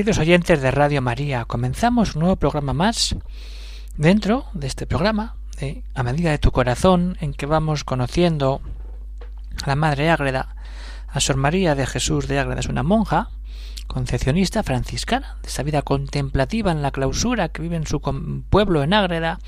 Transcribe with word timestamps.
Queridos 0.00 0.18
oyentes 0.18 0.62
de 0.62 0.70
Radio 0.70 1.02
María, 1.02 1.44
comenzamos 1.44 2.14
un 2.14 2.20
nuevo 2.20 2.36
programa 2.36 2.72
más 2.72 3.16
dentro 3.98 4.46
de 4.54 4.66
este 4.66 4.86
programa, 4.86 5.36
de 5.58 5.84
A 5.94 6.02
medida 6.02 6.30
de 6.30 6.38
tu 6.38 6.52
corazón, 6.52 7.18
en 7.20 7.34
que 7.34 7.44
vamos 7.44 7.84
conociendo 7.84 8.62
a 9.62 9.68
la 9.68 9.76
Madre 9.76 10.08
Ágreda, 10.08 10.56
a 11.06 11.20
Sor 11.20 11.36
María 11.36 11.74
de 11.74 11.86
Jesús 11.86 12.28
de 12.28 12.38
Ágreda. 12.38 12.60
Es 12.60 12.68
una 12.68 12.82
monja 12.82 13.28
concepcionista 13.88 14.62
franciscana, 14.62 15.36
de 15.42 15.48
esa 15.48 15.64
vida 15.64 15.82
contemplativa 15.82 16.72
en 16.72 16.80
la 16.80 16.92
clausura 16.92 17.50
que 17.50 17.60
vive 17.60 17.76
en 17.76 17.86
su 17.86 18.00
pueblo 18.48 18.82
en 18.82 18.94
Ágreda, 18.94 19.38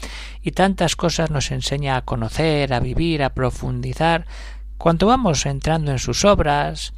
y 0.43 0.51
tantas 0.51 0.97
cosas 0.97 1.31
nos 1.31 1.51
enseña 1.51 1.97
a 1.97 2.03
conocer, 2.03 2.75
a 2.75 2.81
vivir, 2.81 3.23
a 3.23 3.31
profundizar, 3.31 4.27
cuanto 4.77 5.07
vamos 5.07 5.47
entrando 5.47 5.93
en 5.93 5.99
sus 5.99 6.27
obras, 6.27 6.93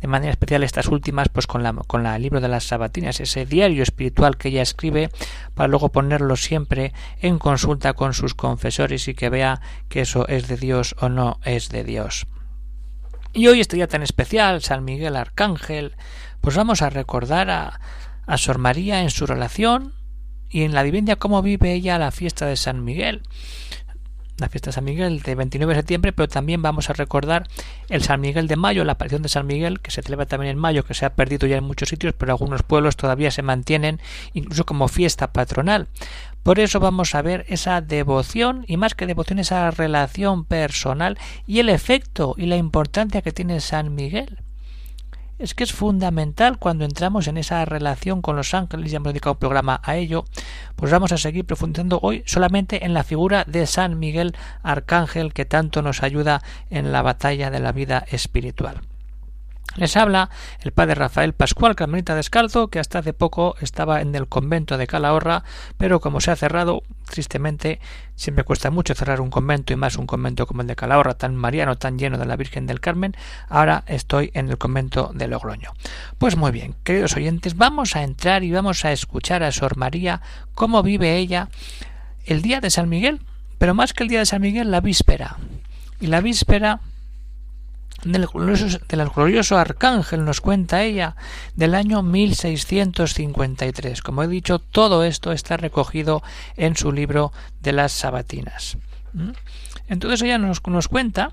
de 0.00 0.08
manera 0.08 0.30
especial 0.30 0.62
estas 0.62 0.88
últimas 0.88 1.28
pues 1.28 1.46
con 1.46 1.62
la 1.62 1.72
con 1.72 2.02
la 2.02 2.18
libro 2.18 2.40
de 2.40 2.48
las 2.48 2.64
sabatinas 2.64 3.20
ese 3.20 3.46
diario 3.46 3.82
espiritual 3.82 4.36
que 4.36 4.48
ella 4.48 4.62
escribe 4.62 5.10
para 5.54 5.68
luego 5.68 5.90
ponerlo 5.90 6.36
siempre 6.36 6.92
en 7.20 7.38
consulta 7.38 7.94
con 7.94 8.12
sus 8.12 8.34
confesores 8.34 9.08
y 9.08 9.14
que 9.14 9.30
vea 9.30 9.60
que 9.88 10.02
eso 10.02 10.28
es 10.28 10.48
de 10.48 10.56
Dios 10.56 10.94
o 11.00 11.08
no 11.08 11.40
es 11.44 11.68
de 11.70 11.84
Dios. 11.84 12.26
Y 13.32 13.48
hoy 13.48 13.60
este 13.60 13.76
día 13.76 13.88
tan 13.88 14.02
especial 14.02 14.62
San 14.62 14.84
Miguel 14.84 15.16
Arcángel 15.16 15.96
pues 16.40 16.56
vamos 16.56 16.82
a 16.82 16.90
recordar 16.90 17.50
a, 17.50 17.80
a 18.26 18.38
Sor 18.38 18.58
María 18.58 19.02
en 19.02 19.10
su 19.10 19.26
relación 19.26 19.94
y 20.48 20.62
en 20.62 20.74
la 20.74 20.82
divinidad 20.82 21.18
cómo 21.18 21.42
vive 21.42 21.72
ella 21.72 21.98
la 21.98 22.10
fiesta 22.10 22.46
de 22.46 22.56
San 22.56 22.84
Miguel 22.84 23.22
la 24.38 24.48
fiesta 24.48 24.70
de 24.70 24.74
San 24.74 24.84
Miguel 24.84 25.22
de 25.22 25.34
29 25.34 25.74
de 25.74 25.80
septiembre, 25.80 26.12
pero 26.12 26.28
también 26.28 26.62
vamos 26.62 26.90
a 26.90 26.92
recordar 26.92 27.48
el 27.88 28.02
San 28.02 28.20
Miguel 28.20 28.48
de 28.48 28.56
mayo, 28.56 28.84
la 28.84 28.92
aparición 28.92 29.22
de 29.22 29.28
San 29.28 29.46
Miguel, 29.46 29.80
que 29.80 29.90
se 29.90 30.02
celebra 30.02 30.26
también 30.26 30.52
en 30.52 30.58
mayo, 30.58 30.84
que 30.84 30.94
se 30.94 31.06
ha 31.06 31.14
perdido 31.14 31.46
ya 31.46 31.56
en 31.56 31.64
muchos 31.64 31.88
sitios, 31.88 32.14
pero 32.16 32.32
algunos 32.32 32.62
pueblos 32.62 32.96
todavía 32.96 33.30
se 33.30 33.42
mantienen 33.42 34.00
incluso 34.34 34.66
como 34.66 34.88
fiesta 34.88 35.32
patronal. 35.32 35.88
Por 36.42 36.60
eso 36.60 36.78
vamos 36.78 37.14
a 37.14 37.22
ver 37.22 37.44
esa 37.48 37.80
devoción 37.80 38.64
y 38.68 38.76
más 38.76 38.94
que 38.94 39.06
devoción 39.06 39.40
esa 39.40 39.70
relación 39.70 40.44
personal 40.44 41.18
y 41.46 41.58
el 41.58 41.68
efecto 41.68 42.34
y 42.36 42.46
la 42.46 42.56
importancia 42.56 43.22
que 43.22 43.32
tiene 43.32 43.60
San 43.60 43.94
Miguel 43.94 44.45
es 45.38 45.54
que 45.54 45.64
es 45.64 45.72
fundamental 45.72 46.58
cuando 46.58 46.84
entramos 46.84 47.28
en 47.28 47.36
esa 47.36 47.64
relación 47.64 48.22
con 48.22 48.36
los 48.36 48.54
ángeles, 48.54 48.90
ya 48.90 48.96
hemos 48.96 49.12
dedicado 49.12 49.32
un 49.32 49.38
programa 49.38 49.80
a 49.82 49.96
ello, 49.96 50.24
pues 50.76 50.90
vamos 50.90 51.12
a 51.12 51.18
seguir 51.18 51.44
profundizando 51.44 51.98
hoy 52.02 52.22
solamente 52.26 52.84
en 52.84 52.94
la 52.94 53.04
figura 53.04 53.44
de 53.46 53.66
San 53.66 53.98
Miguel 53.98 54.34
Arcángel 54.62 55.32
que 55.32 55.44
tanto 55.44 55.82
nos 55.82 56.02
ayuda 56.02 56.42
en 56.70 56.92
la 56.92 57.02
batalla 57.02 57.50
de 57.50 57.60
la 57.60 57.72
vida 57.72 58.04
espiritual. 58.10 58.80
Les 59.76 59.94
habla 59.98 60.30
el 60.60 60.72
padre 60.72 60.94
Rafael 60.94 61.34
Pascual 61.34 61.76
Carmelita 61.76 62.14
Descalzo, 62.14 62.68
que 62.68 62.78
hasta 62.78 63.00
hace 63.00 63.12
poco 63.12 63.56
estaba 63.60 64.00
en 64.00 64.14
el 64.14 64.26
convento 64.26 64.78
de 64.78 64.86
Calahorra, 64.86 65.44
pero 65.76 66.00
como 66.00 66.22
se 66.22 66.30
ha 66.30 66.36
cerrado, 66.36 66.82
tristemente, 67.04 67.78
siempre 68.14 68.44
cuesta 68.44 68.70
mucho 68.70 68.94
cerrar 68.94 69.20
un 69.20 69.28
convento 69.28 69.74
y 69.74 69.76
más 69.76 69.96
un 69.96 70.06
convento 70.06 70.46
como 70.46 70.62
el 70.62 70.66
de 70.66 70.76
Calahorra, 70.76 71.14
tan 71.14 71.36
mariano, 71.36 71.76
tan 71.76 71.98
lleno 71.98 72.16
de 72.16 72.24
la 72.24 72.36
Virgen 72.36 72.66
del 72.66 72.80
Carmen, 72.80 73.14
ahora 73.50 73.84
estoy 73.86 74.30
en 74.32 74.48
el 74.48 74.56
convento 74.56 75.10
de 75.14 75.28
Logroño. 75.28 75.74
Pues 76.16 76.36
muy 76.36 76.52
bien, 76.52 76.74
queridos 76.82 77.14
oyentes, 77.14 77.56
vamos 77.56 77.96
a 77.96 78.02
entrar 78.02 78.44
y 78.44 78.52
vamos 78.52 78.86
a 78.86 78.92
escuchar 78.92 79.42
a 79.42 79.52
Sor 79.52 79.76
María 79.76 80.22
cómo 80.54 80.82
vive 80.82 81.16
ella 81.16 81.50
el 82.24 82.40
día 82.40 82.62
de 82.62 82.70
San 82.70 82.88
Miguel, 82.88 83.20
pero 83.58 83.74
más 83.74 83.92
que 83.92 84.04
el 84.04 84.08
día 84.08 84.20
de 84.20 84.26
San 84.26 84.40
Miguel, 84.40 84.70
la 84.70 84.80
víspera. 84.80 85.36
Y 86.00 86.06
la 86.06 86.22
víspera 86.22 86.80
del 88.04 88.26
glorioso, 88.26 89.58
arcángel, 89.58 90.24
nos 90.24 90.40
cuenta 90.40 90.82
ella, 90.82 91.16
del 91.54 91.74
año 91.74 92.02
1653. 92.02 94.02
Como 94.02 94.22
he 94.22 94.28
dicho, 94.28 94.58
todo 94.58 95.04
esto 95.04 95.32
está 95.32 95.56
recogido 95.56 96.22
en 96.56 96.76
su 96.76 96.92
libro 96.92 97.32
de 97.60 97.72
las 97.72 97.92
Sabatinas. 97.92 98.76
¿Mm? 99.12 99.30
Entonces 99.88 100.22
ella 100.22 100.38
nos, 100.38 100.64
nos 100.66 100.88
cuenta 100.88 101.32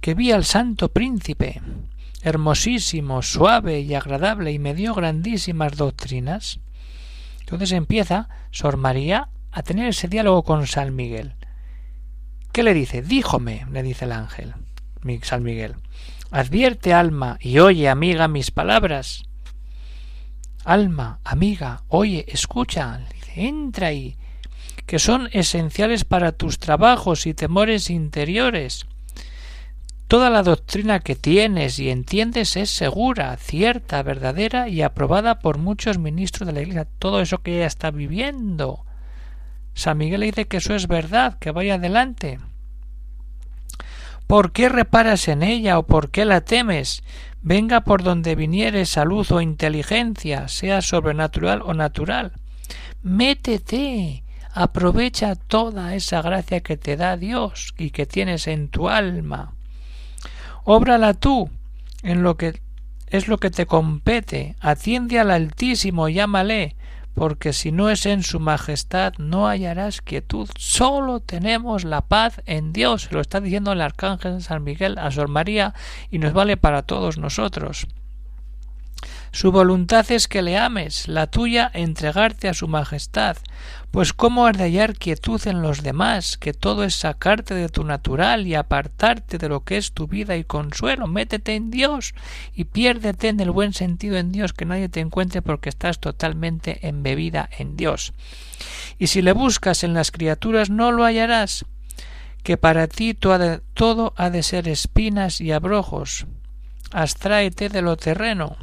que 0.00 0.14
vi 0.14 0.32
al 0.32 0.44
santo 0.44 0.90
príncipe, 0.90 1.62
hermosísimo, 2.22 3.22
suave 3.22 3.80
y 3.80 3.94
agradable, 3.94 4.52
y 4.52 4.58
me 4.58 4.74
dio 4.74 4.94
grandísimas 4.94 5.76
doctrinas. 5.76 6.60
Entonces 7.40 7.72
empieza 7.72 8.28
Sor 8.50 8.76
María 8.76 9.28
a 9.52 9.62
tener 9.62 9.88
ese 9.88 10.08
diálogo 10.08 10.42
con 10.42 10.66
San 10.66 10.96
Miguel. 10.96 11.34
¿Qué 12.52 12.62
le 12.62 12.74
dice? 12.74 13.02
Díjome, 13.02 13.66
le 13.70 13.82
dice 13.82 14.04
el 14.04 14.12
ángel. 14.12 14.54
San 15.22 15.42
Miguel. 15.42 15.74
Advierte, 16.30 16.92
alma, 16.92 17.38
y 17.40 17.58
oye, 17.58 17.88
amiga, 17.88 18.28
mis 18.28 18.50
palabras. 18.50 19.24
Alma, 20.64 21.20
amiga, 21.24 21.82
oye, 21.88 22.24
escucha, 22.28 23.00
entra 23.36 23.88
ahí, 23.88 24.16
que 24.86 24.98
son 24.98 25.28
esenciales 25.32 26.04
para 26.04 26.32
tus 26.32 26.58
trabajos 26.58 27.26
y 27.26 27.34
temores 27.34 27.90
interiores. 27.90 28.86
Toda 30.08 30.30
la 30.30 30.42
doctrina 30.42 31.00
que 31.00 31.16
tienes 31.16 31.78
y 31.78 31.90
entiendes 31.90 32.56
es 32.56 32.70
segura, 32.70 33.36
cierta, 33.36 34.02
verdadera 34.02 34.68
y 34.68 34.82
aprobada 34.82 35.38
por 35.38 35.58
muchos 35.58 35.98
ministros 35.98 36.46
de 36.46 36.52
la 36.52 36.60
Iglesia. 36.60 36.86
Todo 36.98 37.20
eso 37.20 37.38
que 37.42 37.56
ella 37.56 37.66
está 37.66 37.90
viviendo. 37.90 38.84
San 39.74 39.98
Miguel 39.98 40.20
le 40.20 40.26
dice 40.26 40.46
que 40.46 40.58
eso 40.58 40.74
es 40.74 40.88
verdad, 40.88 41.38
que 41.38 41.50
vaya 41.50 41.74
adelante. 41.74 42.38
¿Por 44.26 44.52
qué 44.52 44.68
reparas 44.68 45.28
en 45.28 45.42
ella 45.42 45.78
o 45.78 45.86
por 45.86 46.10
qué 46.10 46.24
la 46.24 46.40
temes? 46.40 47.02
Venga 47.42 47.82
por 47.82 48.02
donde 48.02 48.34
viniere 48.34 48.86
salud 48.86 49.30
o 49.30 49.40
inteligencia, 49.40 50.48
sea 50.48 50.80
sobrenatural 50.80 51.60
o 51.62 51.74
natural. 51.74 52.32
Métete, 53.02 54.24
aprovecha 54.52 55.34
toda 55.34 55.94
esa 55.94 56.22
gracia 56.22 56.60
que 56.60 56.78
te 56.78 56.96
da 56.96 57.18
Dios 57.18 57.74
y 57.76 57.90
que 57.90 58.06
tienes 58.06 58.46
en 58.46 58.68
tu 58.68 58.88
alma. 58.88 59.52
Óbrala 60.64 61.12
tú 61.12 61.50
en 62.02 62.22
lo 62.22 62.36
que 62.36 62.62
es 63.08 63.28
lo 63.28 63.38
que 63.38 63.50
te 63.50 63.66
compete, 63.66 64.56
atiende 64.60 65.20
al 65.20 65.30
Altísimo, 65.30 66.08
llámale, 66.08 66.74
porque 67.14 67.52
si 67.52 67.72
no 67.72 67.90
es 67.90 68.06
en 68.06 68.22
su 68.22 68.40
majestad 68.40 69.14
no 69.18 69.46
hallarás 69.46 70.02
quietud. 70.02 70.48
Solo 70.58 71.20
tenemos 71.20 71.84
la 71.84 72.02
paz 72.02 72.42
en 72.46 72.72
Dios. 72.72 73.10
Lo 73.12 73.20
está 73.20 73.40
diciendo 73.40 73.72
el 73.72 73.80
arcángel 73.80 74.42
San 74.42 74.64
Miguel 74.64 74.98
a 74.98 75.10
Sor 75.10 75.28
María 75.28 75.74
y 76.10 76.18
nos 76.18 76.32
vale 76.32 76.56
para 76.56 76.82
todos 76.82 77.18
nosotros. 77.18 77.86
Su 79.34 79.50
voluntad 79.50 80.12
es 80.12 80.28
que 80.28 80.42
le 80.42 80.56
ames, 80.56 81.08
la 81.08 81.26
tuya 81.26 81.68
entregarte 81.74 82.48
a 82.48 82.54
su 82.54 82.68
majestad. 82.68 83.36
Pues 83.90 84.12
cómo 84.12 84.46
has 84.46 84.56
de 84.56 84.62
hallar 84.62 84.94
quietud 84.94 85.40
en 85.48 85.60
los 85.60 85.82
demás, 85.82 86.38
que 86.38 86.52
todo 86.52 86.84
es 86.84 86.94
sacarte 86.94 87.52
de 87.52 87.68
tu 87.68 87.82
natural 87.82 88.46
y 88.46 88.54
apartarte 88.54 89.38
de 89.38 89.48
lo 89.48 89.64
que 89.64 89.76
es 89.76 89.90
tu 89.90 90.06
vida 90.06 90.36
y 90.36 90.44
consuelo. 90.44 91.08
Métete 91.08 91.56
en 91.56 91.72
Dios 91.72 92.14
y 92.54 92.66
piérdete 92.66 93.26
en 93.26 93.40
el 93.40 93.50
buen 93.50 93.72
sentido 93.72 94.18
en 94.18 94.30
Dios, 94.30 94.52
que 94.52 94.66
nadie 94.66 94.88
te 94.88 95.00
encuentre 95.00 95.42
porque 95.42 95.68
estás 95.68 95.98
totalmente 95.98 96.86
embebida 96.86 97.50
en 97.58 97.76
Dios. 97.76 98.12
Y 99.00 99.08
si 99.08 99.20
le 99.20 99.32
buscas 99.32 99.82
en 99.82 99.94
las 99.94 100.12
criaturas 100.12 100.70
no 100.70 100.92
lo 100.92 101.02
hallarás, 101.02 101.64
que 102.44 102.56
para 102.56 102.86
ti 102.86 103.14
todo 103.14 104.14
ha 104.16 104.30
de 104.30 104.42
ser 104.44 104.68
espinas 104.68 105.40
y 105.40 105.50
abrojos. 105.50 106.26
Astráete 106.92 107.68
de 107.68 107.82
lo 107.82 107.96
terreno 107.96 108.56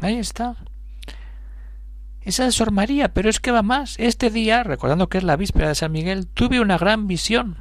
Ahí 0.00 0.18
está. 0.18 0.56
Esa 2.24 2.46
es 2.46 2.54
Sor 2.54 2.72
María, 2.72 3.12
pero 3.12 3.28
es 3.28 3.38
que 3.38 3.50
va 3.50 3.62
más. 3.62 3.96
Este 3.98 4.30
día, 4.30 4.62
recordando 4.62 5.08
que 5.08 5.18
es 5.18 5.24
la 5.24 5.36
víspera 5.36 5.68
de 5.68 5.74
San 5.74 5.92
Miguel, 5.92 6.26
tuve 6.26 6.60
una 6.60 6.78
gran 6.78 7.06
visión. 7.06 7.58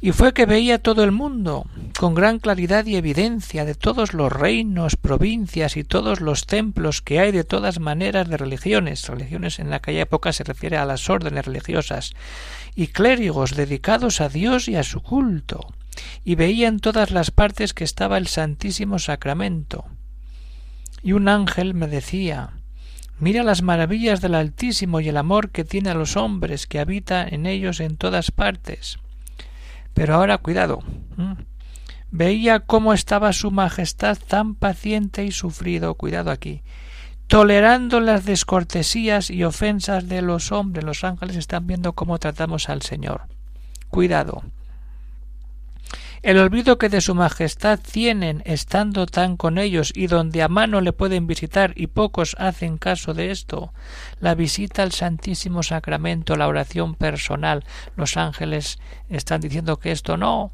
Y 0.00 0.12
fue 0.12 0.34
que 0.34 0.46
veía 0.46 0.82
todo 0.82 1.04
el 1.04 1.12
mundo, 1.12 1.66
con 1.98 2.14
gran 2.14 2.38
claridad 2.38 2.86
y 2.86 2.96
evidencia, 2.96 3.64
de 3.64 3.74
todos 3.74 4.14
los 4.14 4.32
reinos, 4.32 4.96
provincias 4.96 5.76
y 5.76 5.84
todos 5.84 6.20
los 6.20 6.46
templos 6.46 7.02
que 7.02 7.20
hay 7.20 7.30
de 7.30 7.44
todas 7.44 7.78
maneras 7.78 8.28
de 8.28 8.36
religiones. 8.36 9.06
Religiones 9.06 9.58
en 9.58 9.72
aquella 9.72 10.02
época 10.02 10.32
se 10.32 10.44
refiere 10.44 10.76
a 10.76 10.86
las 10.86 11.08
órdenes 11.08 11.44
religiosas, 11.44 12.14
y 12.74 12.88
clérigos 12.88 13.54
dedicados 13.54 14.20
a 14.20 14.28
Dios 14.28 14.68
y 14.68 14.76
a 14.76 14.82
su 14.82 15.02
culto. 15.02 15.72
Y 16.24 16.36
veía 16.36 16.68
en 16.68 16.80
todas 16.80 17.10
las 17.10 17.30
partes 17.30 17.74
que 17.74 17.84
estaba 17.84 18.16
el 18.18 18.26
Santísimo 18.26 18.98
Sacramento 18.98 19.86
y 21.02 21.12
un 21.12 21.28
ángel 21.28 21.74
me 21.74 21.88
decía 21.88 22.50
Mira 23.22 23.44
las 23.44 23.62
maravillas 23.62 24.20
del 24.20 24.34
Altísimo 24.34 24.98
y 24.98 25.08
el 25.08 25.16
amor 25.16 25.50
que 25.50 25.64
tiene 25.64 25.90
a 25.90 25.94
los 25.94 26.16
hombres 26.16 26.66
que 26.66 26.80
habita 26.80 27.22
en 27.22 27.46
ellos 27.46 27.78
en 27.78 27.96
todas 27.96 28.32
partes. 28.32 28.98
Pero 29.94 30.14
ahora 30.14 30.38
cuidado. 30.38 30.82
Veía 32.10 32.58
cómo 32.58 32.92
estaba 32.92 33.32
su 33.32 33.52
majestad 33.52 34.18
tan 34.18 34.56
paciente 34.56 35.24
y 35.24 35.30
sufrido, 35.30 35.94
cuidado 35.94 36.32
aquí, 36.32 36.62
tolerando 37.28 38.00
las 38.00 38.24
descortesías 38.24 39.30
y 39.30 39.44
ofensas 39.44 40.08
de 40.08 40.20
los 40.20 40.50
hombres. 40.50 40.84
Los 40.84 41.04
ángeles 41.04 41.36
están 41.36 41.68
viendo 41.68 41.92
cómo 41.92 42.18
tratamos 42.18 42.68
al 42.68 42.82
Señor. 42.82 43.22
Cuidado. 43.88 44.42
El 46.22 46.38
olvido 46.38 46.78
que 46.78 46.88
de 46.88 47.00
su 47.00 47.16
majestad 47.16 47.80
tienen 47.80 48.44
estando 48.44 49.06
tan 49.06 49.36
con 49.36 49.58
ellos 49.58 49.92
y 49.92 50.06
donde 50.06 50.44
a 50.44 50.48
mano 50.48 50.80
le 50.80 50.92
pueden 50.92 51.26
visitar 51.26 51.72
y 51.74 51.88
pocos 51.88 52.36
hacen 52.38 52.78
caso 52.78 53.12
de 53.12 53.32
esto, 53.32 53.72
la 54.20 54.36
visita 54.36 54.84
al 54.84 54.92
Santísimo 54.92 55.64
Sacramento, 55.64 56.36
la 56.36 56.46
oración 56.46 56.94
personal, 56.94 57.64
los 57.96 58.16
ángeles 58.16 58.78
están 59.08 59.40
diciendo 59.40 59.80
que 59.80 59.90
esto 59.90 60.16
no, 60.16 60.52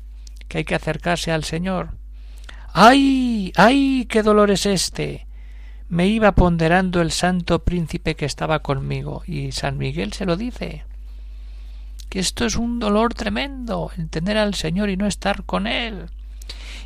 que 0.48 0.58
hay 0.58 0.64
que 0.64 0.74
acercarse 0.74 1.32
al 1.32 1.44
Señor. 1.44 1.98
¡Ay! 2.72 3.52
¡Ay! 3.54 4.06
¡Qué 4.08 4.22
dolor 4.22 4.50
es 4.50 4.64
este! 4.64 5.26
Me 5.90 6.06
iba 6.06 6.32
ponderando 6.32 7.02
el 7.02 7.10
santo 7.10 7.64
príncipe 7.64 8.16
que 8.16 8.24
estaba 8.24 8.60
conmigo, 8.60 9.22
y 9.26 9.52
San 9.52 9.76
Miguel 9.76 10.14
se 10.14 10.24
lo 10.24 10.36
dice 10.38 10.86
que 12.08 12.20
esto 12.20 12.44
es 12.44 12.56
un 12.56 12.78
dolor 12.78 13.14
tremendo, 13.14 13.90
el 13.96 14.08
tener 14.08 14.36
al 14.38 14.54
Señor 14.54 14.88
y 14.88 14.96
no 14.96 15.06
estar 15.06 15.44
con 15.44 15.66
Él. 15.66 16.06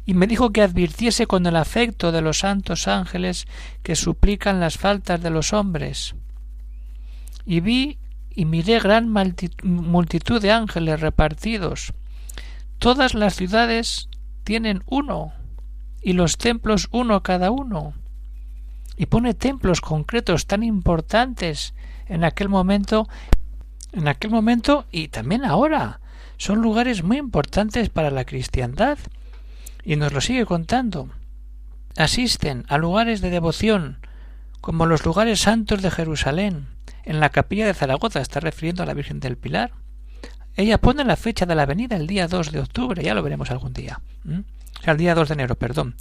Y 0.05 0.15
me 0.15 0.27
dijo 0.27 0.51
que 0.51 0.63
advirtiese 0.63 1.27
con 1.27 1.47
el 1.47 1.57
afecto 1.57 2.11
de 2.11 2.23
los 2.23 2.41
santos 2.41 2.89
ángeles 2.89 3.47
que 3.83 3.95
suplican 3.95 4.59
las 4.59 4.79
faltas 4.79 5.23
de 5.23 5.31
los 5.31 5.53
hombres. 5.53 6.15
Y 7.47 7.61
vi 7.61 7.99
y 8.35 8.45
miré 8.45 8.81
gran 8.81 9.13
multitud 9.63 10.41
de 10.41 10.51
ángeles 10.51 11.01
repartidos. 11.01 11.93
Todas 12.79 13.15
las 13.15 13.37
ciudades 13.37 14.09
tienen 14.45 14.83
uno, 14.87 15.33
y 16.03 16.15
los 16.15 16.37
templos 16.37 16.89
uno 16.91 17.23
cada 17.23 17.51
uno. 17.51 17.95
Y 18.97 19.07
pone 19.07 19.35
templos 19.35 19.81
concretos 19.81 20.47
tan 20.47 20.63
importantes 20.63 21.75
en 22.07 22.25
aquel 22.25 22.49
momento 22.49 23.09
en 23.93 24.09
aquel 24.09 24.31
momento 24.31 24.87
y 24.91 25.09
también 25.09 25.45
ahora. 25.45 26.01
Son 26.37 26.61
lugares 26.61 27.03
muy 27.03 27.19
importantes 27.19 27.89
para 27.89 28.11
la 28.11 28.25
cristiandad. 28.25 28.99
Y 29.85 29.97
nos 29.97 30.13
lo 30.13 30.21
sigue 30.21 30.47
contando. 30.47 31.09
Asisten 31.97 32.65
a 32.69 32.79
lugares 32.79 33.21
de 33.21 33.31
devoción, 33.31 33.99
como 34.61 34.87
los 34.87 35.05
lugares 35.05 35.41
santos 35.41 35.83
de 35.83 35.91
Jerusalén. 35.91 36.67
En 37.05 37.21
la 37.21 37.31
capilla 37.31 37.67
de 37.67 37.75
Zaragoza 37.75 38.21
está 38.21 38.41
refiriendo 38.41 38.83
a 38.83 38.87
la 38.87 38.95
Virgen 38.95 39.21
del 39.21 39.37
Pilar. 39.37 39.73
Ella 40.55 40.79
pone 40.79 41.05
la 41.05 41.17
fecha 41.17 41.47
de 41.47 41.55
la 41.55 41.67
venida 41.67 41.97
el 41.97 42.07
día 42.07 42.29
2 42.29 42.53
de 42.53 42.61
octubre, 42.61 43.03
ya 43.03 43.15
lo 43.15 43.23
veremos 43.23 43.51
algún 43.51 43.73
día. 43.73 44.01
El 44.85 44.97
día 44.97 45.15
2 45.15 45.29
de 45.29 45.35
enero, 45.35 45.55
perdón 45.57 45.97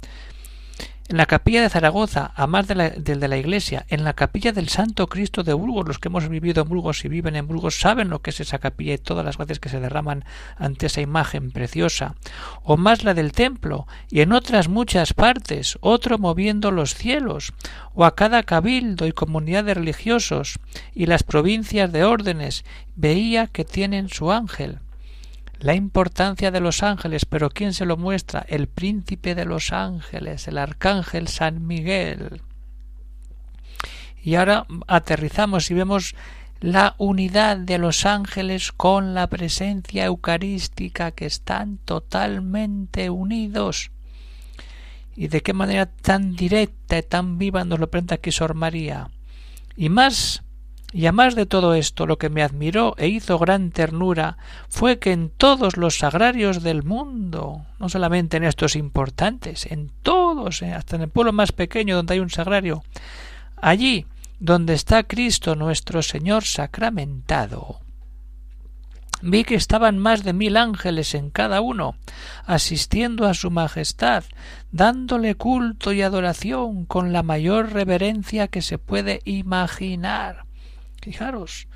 en 1.12 1.18
la 1.18 1.26
capilla 1.26 1.60
de 1.60 1.68
Zaragoza, 1.68 2.32
a 2.34 2.46
más 2.46 2.66
del 2.66 3.04
de 3.04 3.28
la 3.28 3.36
iglesia, 3.36 3.84
en 3.90 4.02
la 4.02 4.14
capilla 4.14 4.52
del 4.52 4.70
Santo 4.70 5.08
Cristo 5.08 5.42
de 5.42 5.52
Burgos, 5.52 5.86
los 5.86 5.98
que 5.98 6.08
hemos 6.08 6.26
vivido 6.26 6.62
en 6.62 6.70
Burgos 6.70 7.04
y 7.04 7.08
viven 7.08 7.36
en 7.36 7.46
Burgos 7.46 7.78
saben 7.78 8.08
lo 8.08 8.22
que 8.22 8.30
es 8.30 8.40
esa 8.40 8.58
capilla 8.58 8.94
y 8.94 8.98
todas 8.98 9.22
las 9.22 9.36
gracias 9.36 9.60
que 9.60 9.68
se 9.68 9.78
derraman 9.78 10.24
ante 10.56 10.86
esa 10.86 11.02
imagen 11.02 11.50
preciosa, 11.50 12.14
o 12.62 12.78
más 12.78 13.04
la 13.04 13.12
del 13.12 13.32
templo, 13.32 13.86
y 14.08 14.22
en 14.22 14.32
otras 14.32 14.68
muchas 14.68 15.12
partes, 15.12 15.76
otro 15.82 16.16
moviendo 16.16 16.70
los 16.70 16.94
cielos, 16.94 17.52
o 17.92 18.06
a 18.06 18.14
cada 18.14 18.42
cabildo 18.42 19.06
y 19.06 19.12
comunidad 19.12 19.64
de 19.64 19.74
religiosos, 19.74 20.60
y 20.94 21.04
las 21.04 21.24
provincias 21.24 21.92
de 21.92 22.04
órdenes, 22.04 22.64
veía 22.96 23.48
que 23.48 23.66
tienen 23.66 24.08
su 24.08 24.32
ángel 24.32 24.80
la 25.62 25.74
importancia 25.76 26.50
de 26.50 26.58
los 26.58 26.82
ángeles, 26.82 27.24
pero 27.24 27.48
¿quién 27.48 27.72
se 27.72 27.86
lo 27.86 27.96
muestra? 27.96 28.44
El 28.48 28.66
príncipe 28.66 29.36
de 29.36 29.44
los 29.44 29.72
ángeles, 29.72 30.48
el 30.48 30.58
arcángel 30.58 31.28
San 31.28 31.68
Miguel. 31.68 32.42
Y 34.24 34.34
ahora 34.34 34.66
aterrizamos 34.88 35.70
y 35.70 35.74
vemos 35.74 36.16
la 36.58 36.96
unidad 36.98 37.58
de 37.58 37.78
los 37.78 38.06
ángeles 38.06 38.72
con 38.72 39.14
la 39.14 39.28
presencia 39.28 40.04
eucarística 40.04 41.12
que 41.12 41.26
están 41.26 41.78
totalmente 41.78 43.08
unidos. 43.08 43.92
Y 45.14 45.28
de 45.28 45.42
qué 45.42 45.52
manera 45.52 45.86
tan 45.86 46.34
directa 46.34 46.98
y 46.98 47.02
tan 47.04 47.38
viva 47.38 47.64
nos 47.64 47.78
lo 47.78 47.88
presenta 47.88 48.16
aquí 48.16 48.32
Sor 48.32 48.54
María. 48.54 49.10
Y 49.76 49.90
más 49.90 50.42
y 50.92 51.06
a 51.06 51.12
más 51.12 51.34
de 51.34 51.46
todo 51.46 51.74
esto, 51.74 52.06
lo 52.06 52.18
que 52.18 52.28
me 52.28 52.42
admiró 52.42 52.94
e 52.98 53.08
hizo 53.08 53.38
gran 53.38 53.70
ternura 53.70 54.36
fue 54.68 54.98
que 54.98 55.12
en 55.12 55.30
todos 55.30 55.78
los 55.78 55.98
sagrarios 55.98 56.62
del 56.62 56.82
mundo, 56.82 57.64
no 57.78 57.88
solamente 57.88 58.36
en 58.36 58.44
estos 58.44 58.76
importantes, 58.76 59.64
en 59.66 59.90
todos, 60.02 60.60
eh, 60.60 60.72
hasta 60.72 60.96
en 60.96 61.02
el 61.02 61.08
pueblo 61.08 61.32
más 61.32 61.52
pequeño 61.52 61.96
donde 61.96 62.14
hay 62.14 62.20
un 62.20 62.28
sagrario, 62.28 62.82
allí 63.56 64.06
donde 64.38 64.74
está 64.74 65.04
Cristo 65.04 65.56
nuestro 65.56 66.02
Señor 66.02 66.44
sacramentado, 66.44 67.80
vi 69.22 69.44
que 69.44 69.54
estaban 69.54 69.98
más 69.98 70.24
de 70.24 70.34
mil 70.34 70.58
ángeles 70.58 71.14
en 71.14 71.30
cada 71.30 71.62
uno, 71.62 71.94
asistiendo 72.44 73.26
a 73.26 73.32
su 73.32 73.50
majestad, 73.50 74.24
dándole 74.72 75.36
culto 75.36 75.92
y 75.92 76.02
adoración 76.02 76.84
con 76.84 77.14
la 77.14 77.22
mayor 77.22 77.72
reverencia 77.72 78.48
que 78.48 78.60
se 78.60 78.76
puede 78.76 79.22
imaginar. 79.24 80.51
Fijaros, 81.02 81.66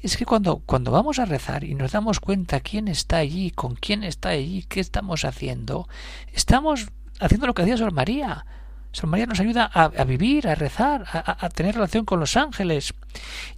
es 0.00 0.16
que 0.16 0.24
cuando, 0.24 0.58
cuando 0.58 0.92
vamos 0.92 1.18
a 1.18 1.24
rezar 1.24 1.64
y 1.64 1.74
nos 1.74 1.92
damos 1.92 2.20
cuenta 2.20 2.60
quién 2.60 2.86
está 2.86 3.16
allí, 3.16 3.50
con 3.50 3.74
quién 3.74 4.04
está 4.04 4.28
allí, 4.30 4.64
qué 4.68 4.78
estamos 4.78 5.24
haciendo, 5.24 5.88
estamos 6.32 6.86
haciendo 7.18 7.48
lo 7.48 7.54
que 7.54 7.62
decía 7.62 7.76
Sor 7.76 7.92
María. 7.92 8.46
Sor 8.92 9.08
María 9.08 9.26
nos 9.26 9.40
ayuda 9.40 9.64
a, 9.64 10.04
vivir, 10.04 10.46
a 10.46 10.54
rezar, 10.54 11.04
a, 11.12 11.44
a, 11.44 11.48
tener 11.48 11.74
relación 11.74 12.04
con 12.04 12.20
los 12.20 12.36
ángeles. 12.36 12.94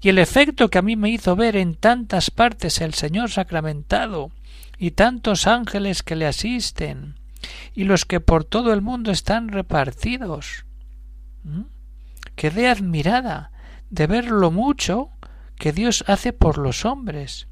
Y 0.00 0.08
el 0.08 0.18
efecto 0.18 0.70
que 0.70 0.78
a 0.78 0.82
mí 0.82 0.96
me 0.96 1.10
hizo 1.10 1.36
ver 1.36 1.56
en 1.56 1.74
tantas 1.74 2.30
partes 2.30 2.80
el 2.80 2.94
Señor 2.94 3.30
sacramentado 3.30 4.30
y 4.78 4.92
tantos 4.92 5.46
ángeles 5.46 6.02
que 6.02 6.16
le 6.16 6.26
asisten 6.26 7.16
y 7.74 7.84
los 7.84 8.06
que 8.06 8.20
por 8.20 8.44
todo 8.44 8.72
el 8.72 8.80
mundo 8.80 9.10
están 9.10 9.48
repartidos. 9.48 10.64
Quedé 12.34 12.68
admirada 12.68 13.50
de 13.90 14.06
ver 14.06 14.26
lo 14.26 14.50
mucho 14.50 15.10
que 15.58 15.72
Dios 15.72 16.04
hace 16.06 16.32
por 16.32 16.58
los 16.58 16.84
hombres. 16.84 17.48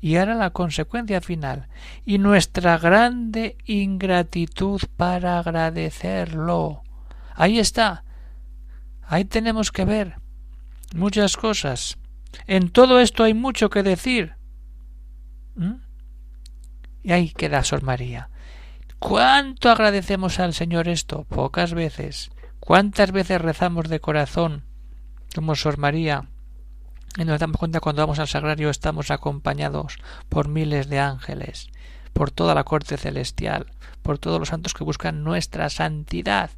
Y 0.00 0.16
ahora 0.16 0.34
la 0.34 0.50
consecuencia 0.50 1.20
final, 1.20 1.68
y 2.04 2.18
nuestra 2.18 2.76
grande 2.78 3.56
ingratitud 3.64 4.82
para 4.96 5.38
agradecerlo. 5.38 6.82
Ahí 7.34 7.58
está. 7.58 8.04
Ahí 9.02 9.24
tenemos 9.24 9.72
que 9.72 9.84
ver 9.84 10.16
muchas 10.94 11.36
cosas. 11.36 11.96
En 12.46 12.68
todo 12.70 13.00
esto 13.00 13.24
hay 13.24 13.32
mucho 13.32 13.70
que 13.70 13.82
decir. 13.82 14.34
¿Mm? 15.56 15.76
Y 17.02 17.12
ahí 17.12 17.30
queda 17.30 17.64
Sor 17.64 17.82
María. 17.82 18.28
¿Cuánto 18.98 19.70
agradecemos 19.70 20.38
al 20.38 20.54
Señor 20.54 20.88
esto? 20.88 21.24
Pocas 21.24 21.74
veces. 21.74 22.30
¿Cuántas 22.60 23.10
veces 23.12 23.40
rezamos 23.40 23.88
de 23.88 24.00
corazón 24.00 24.64
como 25.34 25.54
Sor 25.56 25.78
María, 25.78 26.28
y 27.18 27.24
nos 27.24 27.38
damos 27.38 27.56
cuenta 27.56 27.80
cuando 27.80 28.02
vamos 28.02 28.18
al 28.18 28.28
sagrario 28.28 28.70
estamos 28.70 29.10
acompañados 29.10 29.98
por 30.28 30.48
miles 30.48 30.88
de 30.88 31.00
ángeles, 31.00 31.68
por 32.12 32.30
toda 32.30 32.54
la 32.54 32.64
corte 32.64 32.96
celestial, 32.96 33.66
por 34.02 34.18
todos 34.18 34.38
los 34.38 34.48
santos 34.48 34.74
que 34.74 34.84
buscan 34.84 35.24
nuestra 35.24 35.68
santidad. 35.70 36.50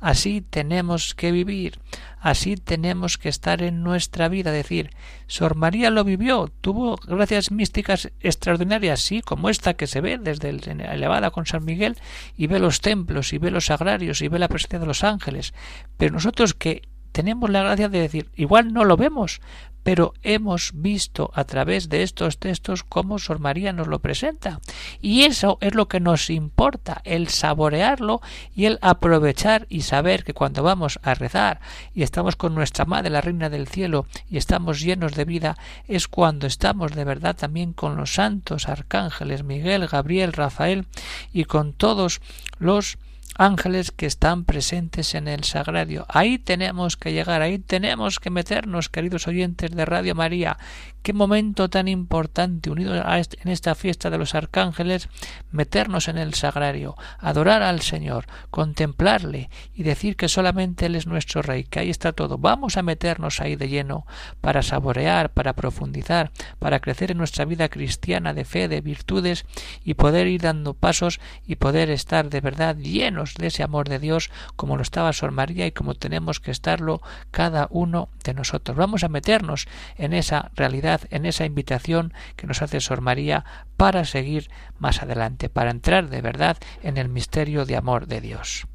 Así 0.00 0.42
tenemos 0.42 1.14
que 1.14 1.32
vivir, 1.32 1.80
así 2.20 2.54
tenemos 2.56 3.18
que 3.18 3.28
estar 3.28 3.62
en 3.62 3.82
nuestra 3.82 4.28
vida. 4.28 4.52
Decir, 4.52 4.90
Sor 5.26 5.56
María 5.56 5.90
lo 5.90 6.04
vivió, 6.04 6.52
tuvo 6.60 6.96
gracias 6.96 7.50
místicas 7.50 8.10
extraordinarias, 8.20 9.00
sí, 9.00 9.22
como 9.22 9.48
esta 9.48 9.74
que 9.74 9.88
se 9.88 10.00
ve 10.00 10.18
desde 10.18 10.52
la 10.52 10.94
elevada 10.94 11.30
con 11.30 11.46
San 11.46 11.64
Miguel, 11.64 11.96
y 12.36 12.46
ve 12.46 12.60
los 12.60 12.80
templos, 12.80 13.32
y 13.32 13.38
ve 13.38 13.50
los 13.50 13.66
sagrarios, 13.66 14.22
y 14.22 14.28
ve 14.28 14.38
la 14.38 14.48
presencia 14.48 14.78
de 14.78 14.86
los 14.86 15.02
ángeles. 15.02 15.52
Pero 15.96 16.12
nosotros 16.12 16.54
que 16.54 16.82
tenemos 17.12 17.50
la 17.50 17.62
gracia 17.62 17.88
de 17.88 18.00
decir, 18.00 18.30
igual 18.36 18.72
no 18.72 18.84
lo 18.84 18.96
vemos, 18.96 19.40
pero 19.88 20.12
hemos 20.22 20.72
visto 20.74 21.30
a 21.34 21.44
través 21.44 21.88
de 21.88 22.02
estos 22.02 22.38
textos 22.38 22.84
cómo 22.84 23.18
Sor 23.18 23.38
María 23.38 23.72
nos 23.72 23.86
lo 23.86 24.00
presenta. 24.00 24.60
Y 25.00 25.22
eso 25.22 25.56
es 25.62 25.74
lo 25.74 25.88
que 25.88 25.98
nos 25.98 26.28
importa, 26.28 27.00
el 27.04 27.28
saborearlo 27.28 28.20
y 28.54 28.66
el 28.66 28.78
aprovechar 28.82 29.66
y 29.70 29.80
saber 29.80 30.24
que 30.24 30.34
cuando 30.34 30.62
vamos 30.62 30.98
a 31.02 31.14
rezar 31.14 31.60
y 31.94 32.02
estamos 32.02 32.36
con 32.36 32.54
nuestra 32.54 32.84
Madre, 32.84 33.08
la 33.08 33.22
Reina 33.22 33.48
del 33.48 33.66
Cielo, 33.66 34.04
y 34.28 34.36
estamos 34.36 34.80
llenos 34.80 35.14
de 35.14 35.24
vida, 35.24 35.56
es 35.86 36.06
cuando 36.06 36.46
estamos 36.46 36.92
de 36.92 37.04
verdad 37.04 37.34
también 37.34 37.72
con 37.72 37.96
los 37.96 38.12
santos 38.12 38.68
arcángeles 38.68 39.42
Miguel, 39.42 39.86
Gabriel, 39.86 40.34
Rafael 40.34 40.86
y 41.32 41.44
con 41.44 41.72
todos 41.72 42.20
los 42.58 42.98
ángeles 43.38 43.92
que 43.92 44.06
están 44.06 44.44
presentes 44.44 45.14
en 45.14 45.28
el 45.28 45.44
sagrario. 45.44 46.04
Ahí 46.08 46.38
tenemos 46.38 46.96
que 46.96 47.12
llegar, 47.12 47.40
ahí 47.40 47.58
tenemos 47.58 48.18
que 48.18 48.30
meternos, 48.30 48.88
queridos 48.88 49.28
oyentes 49.28 49.70
de 49.70 49.84
Radio 49.84 50.14
María. 50.14 50.58
Qué 51.08 51.14
momento 51.14 51.70
tan 51.70 51.88
importante, 51.88 52.68
unido 52.68 52.94
en 52.94 53.48
esta 53.48 53.74
fiesta 53.74 54.10
de 54.10 54.18
los 54.18 54.34
arcángeles, 54.34 55.08
meternos 55.50 56.06
en 56.08 56.18
el 56.18 56.34
sagrario, 56.34 56.96
adorar 57.18 57.62
al 57.62 57.80
Señor, 57.80 58.26
contemplarle 58.50 59.48
y 59.72 59.84
decir 59.84 60.16
que 60.16 60.28
solamente 60.28 60.84
Él 60.84 60.96
es 60.96 61.06
nuestro 61.06 61.40
Rey, 61.40 61.64
que 61.64 61.80
ahí 61.80 61.88
está 61.88 62.12
todo. 62.12 62.36
Vamos 62.36 62.76
a 62.76 62.82
meternos 62.82 63.40
ahí 63.40 63.56
de 63.56 63.70
lleno 63.70 64.06
para 64.42 64.62
saborear, 64.62 65.32
para 65.32 65.54
profundizar, 65.54 66.30
para 66.58 66.80
crecer 66.80 67.10
en 67.12 67.16
nuestra 67.16 67.46
vida 67.46 67.70
cristiana 67.70 68.34
de 68.34 68.44
fe, 68.44 68.68
de 68.68 68.82
virtudes 68.82 69.46
y 69.82 69.94
poder 69.94 70.26
ir 70.26 70.42
dando 70.42 70.74
pasos 70.74 71.20
y 71.46 71.56
poder 71.56 71.88
estar 71.88 72.28
de 72.28 72.42
verdad 72.42 72.76
llenos 72.76 73.32
de 73.32 73.46
ese 73.46 73.62
amor 73.62 73.88
de 73.88 73.98
Dios 73.98 74.30
como 74.56 74.76
lo 74.76 74.82
estaba 74.82 75.14
Sor 75.14 75.30
María 75.30 75.66
y 75.66 75.72
como 75.72 75.94
tenemos 75.94 76.38
que 76.38 76.50
estarlo 76.50 77.00
cada 77.30 77.66
uno 77.70 78.10
de 78.24 78.34
nosotros. 78.34 78.76
Vamos 78.76 79.04
a 79.04 79.08
meternos 79.08 79.68
en 79.96 80.12
esa 80.12 80.50
realidad, 80.54 80.97
en 81.10 81.26
esa 81.26 81.44
invitación 81.44 82.12
que 82.36 82.46
nos 82.46 82.62
hace 82.62 82.80
Sor 82.80 83.00
María 83.00 83.44
para 83.76 84.04
seguir 84.04 84.50
más 84.78 85.02
adelante, 85.02 85.48
para 85.48 85.70
entrar 85.70 86.08
de 86.08 86.20
verdad 86.20 86.56
en 86.82 86.96
el 86.96 87.08
misterio 87.08 87.64
de 87.64 87.76
amor 87.76 88.06
de 88.06 88.20
Dios. 88.20 88.66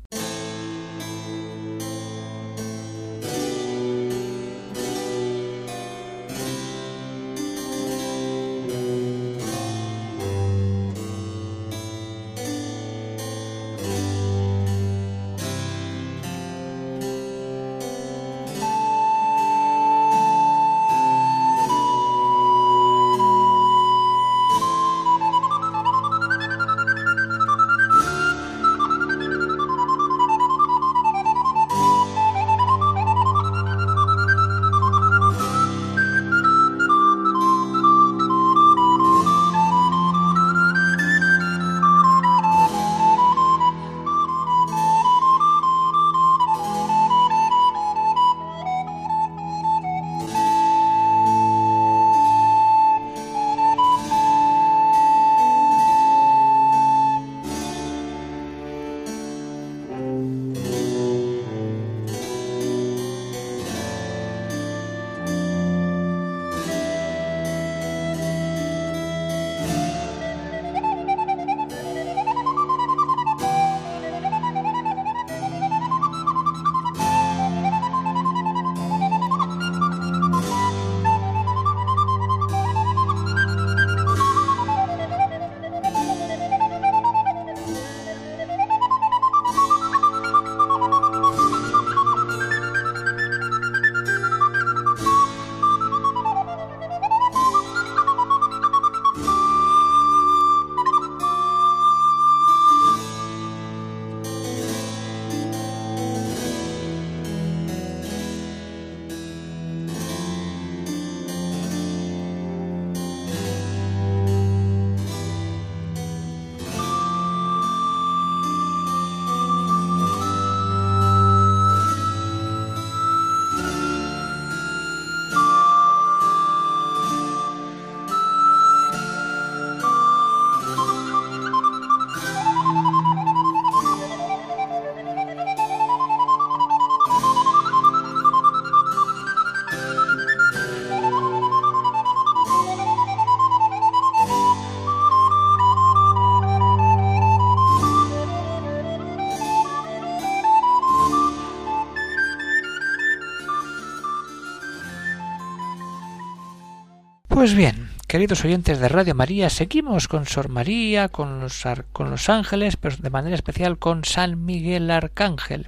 Pues 157.33 157.55
bien, 157.55 157.89
queridos 158.07 158.45
oyentes 158.45 158.79
de 158.79 158.87
Radio 158.87 159.15
María, 159.15 159.49
seguimos 159.49 160.07
con 160.07 160.27
Sor 160.27 160.49
María, 160.49 161.09
con 161.09 161.39
los, 161.39 161.63
con 161.91 162.11
los 162.11 162.29
ángeles, 162.29 162.77
pero 162.77 162.95
de 162.97 163.09
manera 163.09 163.33
especial 163.33 163.79
con 163.79 164.05
San 164.05 164.45
Miguel 164.45 164.91
Arcángel. 164.91 165.67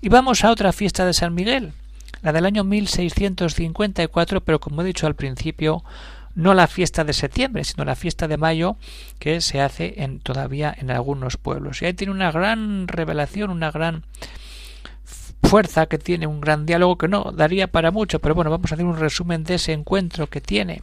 Y 0.00 0.08
vamos 0.08 0.44
a 0.44 0.50
otra 0.50 0.72
fiesta 0.72 1.04
de 1.04 1.12
San 1.12 1.34
Miguel, 1.34 1.74
la 2.22 2.32
del 2.32 2.46
año 2.46 2.64
1654, 2.64 4.40
pero 4.40 4.60
como 4.60 4.80
he 4.80 4.86
dicho 4.86 5.06
al 5.06 5.14
principio, 5.14 5.84
no 6.34 6.54
la 6.54 6.68
fiesta 6.68 7.04
de 7.04 7.12
septiembre, 7.12 7.64
sino 7.64 7.84
la 7.84 7.96
fiesta 7.96 8.26
de 8.26 8.38
mayo 8.38 8.78
que 9.18 9.42
se 9.42 9.60
hace 9.60 10.02
en, 10.02 10.20
todavía 10.20 10.74
en 10.74 10.90
algunos 10.90 11.36
pueblos. 11.36 11.82
Y 11.82 11.84
ahí 11.84 11.92
tiene 11.92 12.14
una 12.14 12.32
gran 12.32 12.88
revelación, 12.88 13.50
una 13.50 13.70
gran 13.70 14.04
fuerza 15.44 15.86
que 15.86 15.98
tiene, 15.98 16.26
un 16.26 16.40
gran 16.40 16.66
diálogo 16.66 16.98
que 16.98 17.08
no 17.08 17.32
daría 17.32 17.68
para 17.68 17.90
mucho, 17.90 18.18
pero 18.18 18.34
bueno, 18.34 18.50
vamos 18.50 18.70
a 18.70 18.74
hacer 18.74 18.86
un 18.86 18.98
resumen 18.98 19.44
de 19.44 19.54
ese 19.54 19.72
encuentro 19.72 20.28
que 20.28 20.40
tiene. 20.40 20.82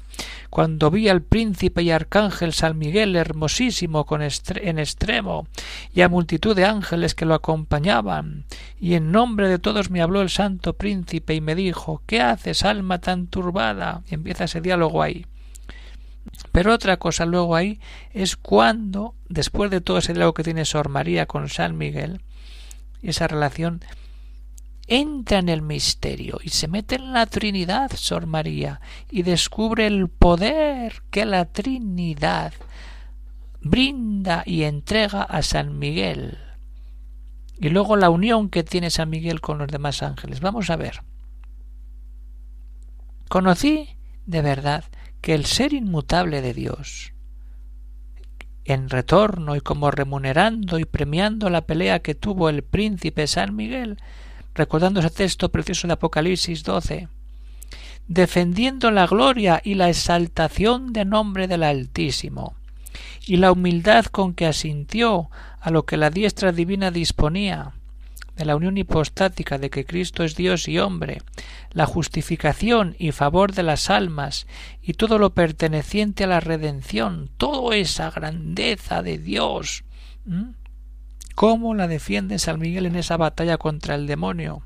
Cuando 0.49 0.91
vi 0.91 1.09
al 1.09 1.21
príncipe 1.21 1.81
y 1.83 1.91
arcángel 1.91 2.53
San 2.53 2.77
Miguel 2.77 3.15
hermosísimo 3.15 4.05
con 4.05 4.21
en 4.21 4.79
extremo 4.79 5.47
y 5.93 6.01
a 6.01 6.09
multitud 6.09 6.55
de 6.55 6.65
ángeles 6.65 7.15
que 7.15 7.25
lo 7.25 7.33
acompañaban, 7.33 8.45
y 8.79 8.95
en 8.95 9.11
nombre 9.11 9.49
de 9.49 9.59
todos 9.59 9.89
me 9.89 10.01
habló 10.01 10.21
el 10.21 10.29
santo 10.29 10.73
príncipe 10.73 11.33
y 11.33 11.41
me 11.41 11.55
dijo 11.55 12.01
¿Qué 12.05 12.21
haces, 12.21 12.63
alma 12.63 12.99
tan 12.99 13.27
turbada? 13.27 14.01
y 14.09 14.15
empieza 14.15 14.45
ese 14.45 14.61
diálogo 14.61 15.01
ahí. 15.01 15.25
Pero 16.51 16.73
otra 16.73 16.97
cosa 16.97 17.25
luego 17.25 17.55
ahí 17.55 17.79
es 18.13 18.35
cuando, 18.35 19.15
después 19.29 19.71
de 19.71 19.81
todo 19.81 19.97
ese 19.97 20.13
diálogo 20.13 20.33
que 20.33 20.43
tiene 20.43 20.65
Sor 20.65 20.89
María 20.89 21.25
con 21.25 21.49
San 21.49 21.77
Miguel, 21.77 22.21
esa 23.01 23.27
relación 23.27 23.81
entra 24.88 25.39
en 25.39 25.50
el 25.50 25.61
misterio 25.61 26.39
y 26.43 26.50
se 26.50 26.67
mete 26.67 26.95
en 26.95 27.13
la 27.13 27.25
Trinidad, 27.25 27.91
Sor 27.95 28.25
María, 28.25 28.81
y 29.09 29.23
descubre 29.23 29.88
el 29.88 30.09
poder 30.09 31.03
que 31.09 31.25
la 31.25 31.45
Trinidad 31.45 32.53
brinda 33.61 34.43
y 34.45 34.63
entrega 34.63 35.23
a 35.23 35.41
San 35.41 35.77
Miguel. 35.79 36.38
Y 37.57 37.69
luego 37.69 37.95
la 37.95 38.09
unión 38.09 38.50
que 38.50 38.63
tiene 38.63 38.89
San 38.89 39.09
Miguel 39.09 39.39
con 39.39 39.59
los 39.59 39.67
demás 39.67 40.01
ángeles. 40.01 40.39
Vamos 40.39 40.69
a 40.69 40.75
ver. 40.75 41.03
Conocí 43.29 43.97
de 44.25 44.41
verdad 44.41 44.83
que 45.21 45.35
el 45.35 45.45
ser 45.45 45.73
inmutable 45.73 46.41
de 46.41 46.53
Dios, 46.53 47.13
en 48.65 48.89
retorno 48.89 49.55
y 49.55 49.61
como 49.61 49.91
remunerando 49.91 50.79
y 50.79 50.85
premiando 50.85 51.50
la 51.50 51.61
pelea 51.61 52.00
que 52.00 52.15
tuvo 52.15 52.50
el 52.50 52.63
príncipe 52.63 53.27
San 53.27 53.55
Miguel, 53.55 53.97
recordando 54.55 55.00
ese 55.00 55.10
texto 55.10 55.50
precioso 55.50 55.88
de 55.88 55.93
Apocalipsis 55.93 56.63
12, 56.63 57.08
defendiendo 58.08 58.91
la 58.91 59.08
gloria 59.08 59.62
y 59.63 59.75
la 59.75 59.89
exaltación 59.89 60.93
de 60.93 61.05
nombre 61.05 61.48
del 61.48 61.63
Altísimo, 61.63 62.55
y 63.25 63.38
la 63.38 63.51
humildad 63.51 64.05
con 64.05 64.34
que 64.34 64.48
asintió 64.48 65.29
a 65.60 65.70
lo 65.70 65.86
que 65.86 65.98
la 65.98 66.10
diestra 66.10 66.51
divina 66.51 66.91
disponía, 66.91 67.74
de 68.36 68.46
la 68.46 68.55
unión 68.55 68.77
hipostática 68.77 69.58
de 69.58 69.70
que 69.70 69.86
Cristo 69.86 70.24
es 70.24 70.36
Dios 70.36 70.67
y 70.67 70.79
hombre, 70.79 71.22
la 71.72 71.86
justificación 71.86 72.96
y 72.98 73.12
favor 73.12 73.53
de 73.53 73.63
las 73.63 73.89
almas 73.89 74.48
y 74.81 74.93
todo 74.93 75.20
lo 75.20 75.31
perteneciente 75.31 76.24
a 76.24 76.27
la 76.27 76.39
redención, 76.39 77.29
toda 77.38 77.75
esa 77.75 78.10
grandeza 78.10 79.03
de 79.03 79.17
Dios. 79.17 79.84
¿Cómo 81.35 81.73
la 81.73 81.88
defiende 81.88 82.39
San 82.39 82.59
Miguel 82.59 82.85
en 82.85 82.95
esa 82.95 83.17
batalla 83.17 83.57
contra 83.57 83.95
el 83.95 84.07
demonio? 84.07 84.63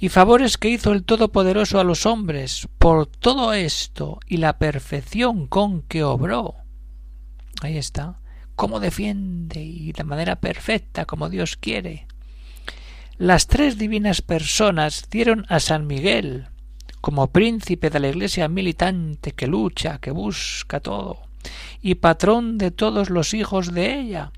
y 0.00 0.08
favores 0.10 0.58
que 0.58 0.68
hizo 0.68 0.92
el 0.92 1.04
Todopoderoso 1.04 1.80
a 1.80 1.84
los 1.84 2.06
hombres 2.06 2.68
por 2.78 3.06
todo 3.06 3.52
esto 3.52 4.20
y 4.26 4.36
la 4.36 4.58
perfección 4.58 5.46
con 5.46 5.82
que 5.82 6.04
obró. 6.04 6.54
Ahí 7.60 7.76
está. 7.76 8.20
Cómo 8.54 8.80
defiende 8.80 9.62
y 9.62 9.92
de 9.92 10.04
manera 10.04 10.36
perfecta 10.36 11.04
como 11.04 11.28
Dios 11.28 11.56
quiere. 11.56 12.06
Las 13.16 13.48
tres 13.48 13.78
divinas 13.78 14.22
personas 14.22 15.08
dieron 15.10 15.44
a 15.48 15.58
San 15.58 15.88
Miguel, 15.88 16.46
como 17.00 17.32
príncipe 17.32 17.90
de 17.90 17.98
la 17.98 18.08
Iglesia 18.08 18.48
militante 18.48 19.32
que 19.32 19.48
lucha, 19.48 19.98
que 19.98 20.12
busca 20.12 20.78
todo, 20.78 21.22
y 21.82 21.96
patrón 21.96 22.58
de 22.58 22.70
todos 22.70 23.10
los 23.10 23.34
hijos 23.34 23.72
de 23.72 23.98
ella, 23.98 24.32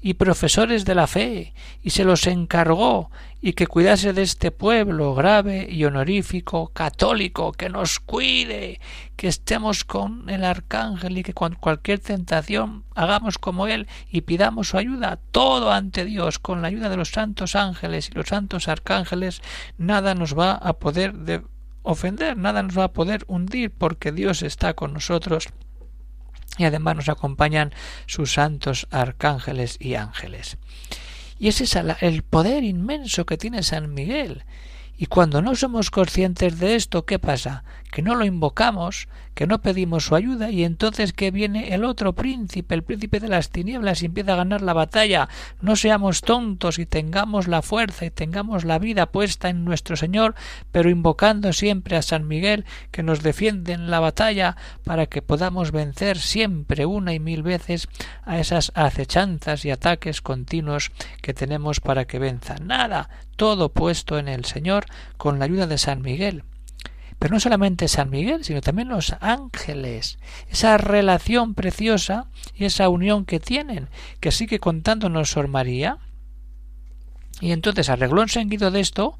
y 0.00 0.14
profesores 0.14 0.84
de 0.84 0.94
la 0.94 1.06
fe, 1.06 1.54
y 1.82 1.90
se 1.90 2.04
los 2.04 2.26
encargó, 2.26 3.10
y 3.40 3.52
que 3.52 3.66
cuidase 3.66 4.12
de 4.12 4.22
este 4.22 4.50
pueblo 4.50 5.14
grave 5.14 5.66
y 5.70 5.84
honorífico, 5.84 6.68
católico, 6.68 7.52
que 7.52 7.68
nos 7.68 8.00
cuide, 8.00 8.80
que 9.16 9.28
estemos 9.28 9.84
con 9.84 10.28
el 10.28 10.44
arcángel 10.44 11.18
y 11.18 11.22
que 11.22 11.34
con 11.34 11.54
cualquier 11.54 12.00
tentación 12.00 12.84
hagamos 12.94 13.38
como 13.38 13.66
él 13.66 13.86
y 14.10 14.22
pidamos 14.22 14.68
su 14.68 14.78
ayuda, 14.78 15.18
todo 15.30 15.72
ante 15.72 16.04
Dios, 16.04 16.38
con 16.38 16.62
la 16.62 16.68
ayuda 16.68 16.88
de 16.88 16.96
los 16.96 17.10
santos 17.10 17.54
ángeles 17.54 18.08
y 18.10 18.14
los 18.14 18.28
santos 18.28 18.68
arcángeles, 18.68 19.42
nada 19.76 20.14
nos 20.14 20.38
va 20.38 20.52
a 20.52 20.74
poder 20.74 21.14
de 21.14 21.42
ofender, 21.82 22.36
nada 22.36 22.62
nos 22.62 22.78
va 22.78 22.84
a 22.84 22.92
poder 22.92 23.24
hundir, 23.28 23.70
porque 23.70 24.12
Dios 24.12 24.42
está 24.42 24.74
con 24.74 24.92
nosotros 24.92 25.48
y 26.56 26.64
además 26.64 26.96
nos 26.96 27.08
acompañan 27.08 27.72
sus 28.06 28.32
santos 28.32 28.86
arcángeles 28.90 29.76
y 29.80 29.94
ángeles. 29.94 30.56
Y 31.38 31.48
ese 31.48 31.64
es 31.64 31.76
el 32.00 32.22
poder 32.22 32.64
inmenso 32.64 33.26
que 33.26 33.36
tiene 33.36 33.62
San 33.62 33.94
Miguel. 33.94 34.44
Y 34.96 35.06
cuando 35.06 35.42
no 35.42 35.54
somos 35.54 35.90
conscientes 35.90 36.58
de 36.58 36.74
esto, 36.74 37.04
¿qué 37.04 37.20
pasa? 37.20 37.62
Que 37.90 38.02
no 38.02 38.14
lo 38.14 38.24
invocamos, 38.24 39.08
que 39.38 39.46
no 39.46 39.62
pedimos 39.62 40.04
su 40.04 40.16
ayuda 40.16 40.50
y 40.50 40.64
entonces 40.64 41.12
que 41.12 41.30
viene 41.30 41.72
el 41.72 41.84
otro 41.84 42.12
príncipe, 42.12 42.74
el 42.74 42.82
príncipe 42.82 43.20
de 43.20 43.28
las 43.28 43.50
tinieblas 43.50 44.02
y 44.02 44.06
empieza 44.06 44.32
a 44.32 44.36
ganar 44.36 44.62
la 44.62 44.72
batalla. 44.72 45.28
No 45.60 45.76
seamos 45.76 46.22
tontos 46.22 46.80
y 46.80 46.86
tengamos 46.86 47.46
la 47.46 47.62
fuerza 47.62 48.04
y 48.04 48.10
tengamos 48.10 48.64
la 48.64 48.80
vida 48.80 49.06
puesta 49.06 49.48
en 49.48 49.64
nuestro 49.64 49.94
Señor, 49.94 50.34
pero 50.72 50.90
invocando 50.90 51.52
siempre 51.52 51.96
a 51.96 52.02
San 52.02 52.26
Miguel 52.26 52.64
que 52.90 53.04
nos 53.04 53.22
defiende 53.22 53.74
en 53.74 53.90
la 53.90 54.00
batalla 54.00 54.56
para 54.82 55.06
que 55.06 55.22
podamos 55.22 55.70
vencer 55.70 56.18
siempre 56.18 56.84
una 56.84 57.14
y 57.14 57.20
mil 57.20 57.44
veces 57.44 57.88
a 58.24 58.40
esas 58.40 58.72
acechanzas 58.74 59.64
y 59.64 59.70
ataques 59.70 60.20
continuos 60.20 60.90
que 61.22 61.32
tenemos 61.32 61.78
para 61.78 62.06
que 62.06 62.18
venza. 62.18 62.56
Nada, 62.56 63.08
todo 63.36 63.68
puesto 63.68 64.18
en 64.18 64.26
el 64.26 64.44
Señor 64.44 64.86
con 65.16 65.38
la 65.38 65.44
ayuda 65.44 65.68
de 65.68 65.78
San 65.78 66.02
Miguel. 66.02 66.42
Pero 67.18 67.34
no 67.34 67.40
solamente 67.40 67.88
San 67.88 68.10
Miguel, 68.10 68.44
sino 68.44 68.60
también 68.60 68.88
los 68.88 69.16
ángeles. 69.20 70.18
Esa 70.50 70.78
relación 70.78 71.54
preciosa 71.54 72.26
y 72.54 72.64
esa 72.64 72.88
unión 72.88 73.24
que 73.24 73.40
tienen, 73.40 73.88
que 74.20 74.30
sigue 74.30 74.60
contándonos 74.60 75.30
Sor 75.30 75.48
María. 75.48 75.98
Y 77.40 77.52
entonces, 77.52 77.88
arregló 77.88 78.26
seguido 78.26 78.70
de 78.70 78.80
esto, 78.80 79.16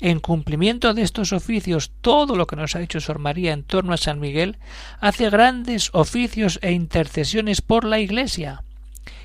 en 0.00 0.20
cumplimiento 0.20 0.92
de 0.92 1.02
estos 1.02 1.32
oficios, 1.32 1.90
todo 2.00 2.36
lo 2.36 2.46
que 2.46 2.56
nos 2.56 2.74
ha 2.74 2.78
dicho 2.78 3.00
Sor 3.00 3.18
María 3.18 3.52
en 3.52 3.64
torno 3.64 3.94
a 3.94 3.98
San 3.98 4.20
Miguel, 4.20 4.58
hace 5.00 5.30
grandes 5.30 5.90
oficios 5.92 6.58
e 6.62 6.72
intercesiones 6.72 7.60
por 7.60 7.84
la 7.84 7.98
Iglesia. 7.98 8.62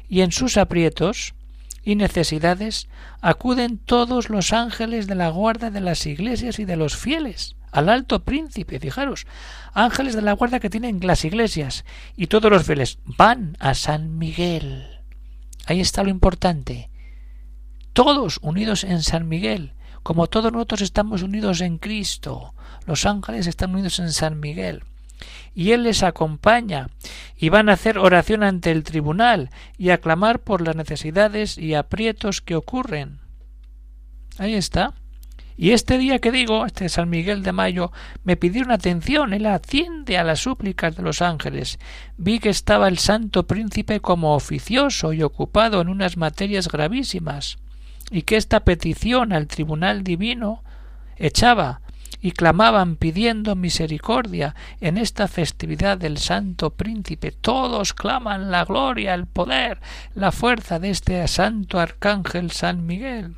Y 0.09 0.21
en 0.21 0.31
sus 0.31 0.57
aprietos 0.57 1.33
y 1.83 1.95
necesidades 1.95 2.87
acuden 3.21 3.77
todos 3.77 4.29
los 4.29 4.53
ángeles 4.53 5.07
de 5.07 5.15
la 5.15 5.29
guarda 5.29 5.69
de 5.69 5.81
las 5.81 6.05
iglesias 6.05 6.59
y 6.59 6.65
de 6.65 6.77
los 6.77 6.95
fieles 6.95 7.56
al 7.71 7.89
alto 7.89 8.23
príncipe, 8.23 8.79
fijaros, 8.79 9.27
ángeles 9.73 10.15
de 10.15 10.21
la 10.21 10.33
guarda 10.33 10.59
que 10.59 10.69
tienen 10.69 10.99
las 11.01 11.25
iglesias 11.25 11.85
y 12.15 12.27
todos 12.27 12.51
los 12.51 12.65
fieles 12.65 12.99
van 13.05 13.55
a 13.59 13.73
San 13.73 14.17
Miguel. 14.17 14.87
Ahí 15.65 15.81
está 15.81 16.03
lo 16.03 16.09
importante. 16.09 16.89
Todos 17.93 18.39
unidos 18.41 18.83
en 18.83 19.01
San 19.01 19.27
Miguel, 19.27 19.73
como 20.03 20.27
todos 20.27 20.51
nosotros 20.51 20.81
estamos 20.81 21.23
unidos 21.23 21.61
en 21.61 21.77
Cristo. 21.77 22.53
Los 22.85 23.05
ángeles 23.05 23.47
están 23.47 23.73
unidos 23.73 23.99
en 23.99 24.11
San 24.11 24.39
Miguel. 24.39 24.83
Y 25.53 25.71
Él 25.71 25.83
les 25.83 26.03
acompaña 26.03 26.89
y 27.35 27.49
van 27.49 27.69
a 27.69 27.73
hacer 27.73 27.97
oración 27.97 28.43
ante 28.43 28.71
el 28.71 28.83
tribunal 28.83 29.49
y 29.77 29.89
a 29.89 29.97
clamar 29.97 30.39
por 30.39 30.61
las 30.61 30.75
necesidades 30.75 31.57
y 31.57 31.73
aprietos 31.73 32.41
que 32.41 32.55
ocurren. 32.55 33.19
Ahí 34.37 34.53
está. 34.53 34.93
Y 35.59 35.71
este 35.71 35.97
día 35.97 36.19
que 36.19 36.31
digo, 36.31 36.67
este 36.67 36.87
San 36.87 37.09
Miguel 37.09 37.41
de 37.41 37.51
Mayo, 37.51 37.91
me 38.23 38.37
pidieron 38.37 38.71
atención, 38.71 39.33
él 39.33 39.47
atiende 39.47 40.19
a 40.19 40.23
las 40.23 40.41
súplicas 40.41 40.95
de 40.95 41.01
los 41.01 41.23
ángeles. 41.23 41.79
Vi 42.15 42.37
que 42.37 42.49
estaba 42.49 42.87
el 42.87 42.99
santo 42.99 43.47
príncipe 43.47 43.99
como 43.99 44.35
oficioso 44.35 45.13
y 45.13 45.23
ocupado 45.23 45.81
en 45.81 45.89
unas 45.89 46.15
materias 46.15 46.67
gravísimas, 46.67 47.57
y 48.11 48.21
que 48.21 48.37
esta 48.37 48.59
petición 48.59 49.33
al 49.33 49.47
tribunal 49.47 50.03
divino 50.03 50.63
echaba 51.17 51.81
y 52.21 52.33
clamaban 52.33 52.95
pidiendo 52.95 53.55
misericordia 53.55 54.53
en 54.79 54.97
esta 54.97 55.27
festividad 55.27 55.97
del 55.97 56.19
Santo 56.19 56.69
Príncipe. 56.69 57.31
Todos 57.31 57.93
claman 57.93 58.51
la 58.51 58.63
gloria, 58.63 59.15
el 59.15 59.25
poder, 59.25 59.79
la 60.13 60.31
fuerza 60.31 60.77
de 60.77 60.91
este 60.91 61.27
santo 61.27 61.79
arcángel 61.79 62.51
San 62.51 62.85
Miguel 62.85 63.35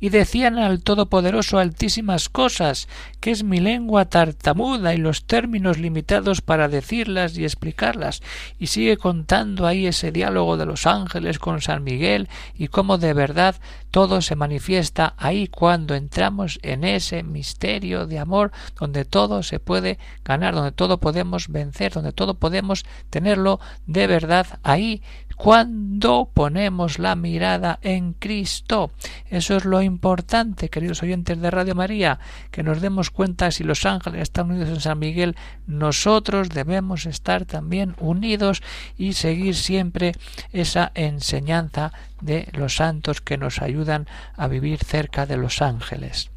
y 0.00 0.08
decían 0.08 0.58
al 0.58 0.82
Todopoderoso 0.82 1.58
altísimas 1.58 2.28
cosas, 2.28 2.88
que 3.20 3.30
es 3.30 3.44
mi 3.44 3.60
lengua 3.60 4.06
tartamuda 4.06 4.94
y 4.94 4.98
los 4.98 5.24
términos 5.24 5.78
limitados 5.78 6.40
para 6.40 6.68
decirlas 6.68 7.36
y 7.36 7.44
explicarlas, 7.44 8.22
y 8.58 8.68
sigue 8.68 8.96
contando 8.96 9.66
ahí 9.66 9.86
ese 9.86 10.12
diálogo 10.12 10.56
de 10.56 10.66
los 10.66 10.86
ángeles 10.86 11.38
con 11.38 11.60
San 11.60 11.84
Miguel 11.84 12.28
y 12.56 12.68
cómo 12.68 12.98
de 12.98 13.14
verdad 13.14 13.56
todo 13.90 14.22
se 14.22 14.36
manifiesta 14.36 15.14
ahí 15.16 15.48
cuando 15.48 15.94
entramos 15.94 16.60
en 16.62 16.84
ese 16.84 17.22
misterio 17.22 18.06
de 18.06 18.18
amor 18.18 18.52
donde 18.78 19.04
todo 19.04 19.42
se 19.42 19.58
puede 19.58 19.98
ganar, 20.24 20.54
donde 20.54 20.72
todo 20.72 20.98
podemos 20.98 21.48
vencer, 21.48 21.92
donde 21.92 22.12
todo 22.12 22.34
podemos 22.34 22.84
tenerlo 23.10 23.60
de 23.86 24.06
verdad 24.06 24.46
ahí 24.62 25.02
cuando 25.42 26.28
ponemos 26.34 26.98
la 26.98 27.16
mirada 27.16 27.78
en 27.80 28.12
Cristo. 28.12 28.90
Eso 29.30 29.56
es 29.56 29.64
lo 29.64 29.80
importante, 29.80 30.68
queridos 30.68 31.02
oyentes 31.02 31.40
de 31.40 31.50
Radio 31.50 31.74
María, 31.74 32.18
que 32.50 32.62
nos 32.62 32.82
demos 32.82 33.08
cuenta 33.08 33.50
si 33.50 33.64
los 33.64 33.86
ángeles 33.86 34.20
están 34.20 34.50
unidos 34.50 34.68
en 34.68 34.80
San 34.80 34.98
Miguel, 34.98 35.36
nosotros 35.66 36.50
debemos 36.50 37.06
estar 37.06 37.46
también 37.46 37.96
unidos 38.00 38.62
y 38.98 39.14
seguir 39.14 39.54
siempre 39.54 40.12
esa 40.52 40.92
enseñanza 40.94 41.94
de 42.20 42.48
los 42.52 42.76
santos 42.76 43.22
que 43.22 43.38
nos 43.38 43.62
ayudan 43.62 44.08
a 44.36 44.46
vivir 44.46 44.78
cerca 44.84 45.24
de 45.24 45.38
los 45.38 45.62
ángeles. 45.62 46.30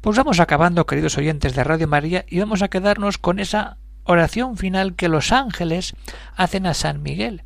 Pues 0.00 0.16
vamos 0.16 0.40
acabando, 0.40 0.86
queridos 0.86 1.18
oyentes 1.18 1.54
de 1.54 1.62
Radio 1.62 1.88
María, 1.88 2.24
y 2.26 2.38
vamos 2.38 2.62
a 2.62 2.68
quedarnos 2.68 3.18
con 3.18 3.38
esa 3.38 3.76
oración 4.04 4.56
final 4.56 4.94
que 4.94 5.08
los 5.08 5.32
ángeles 5.32 5.94
hacen 6.36 6.66
a 6.66 6.74
San 6.74 7.02
Miguel. 7.02 7.42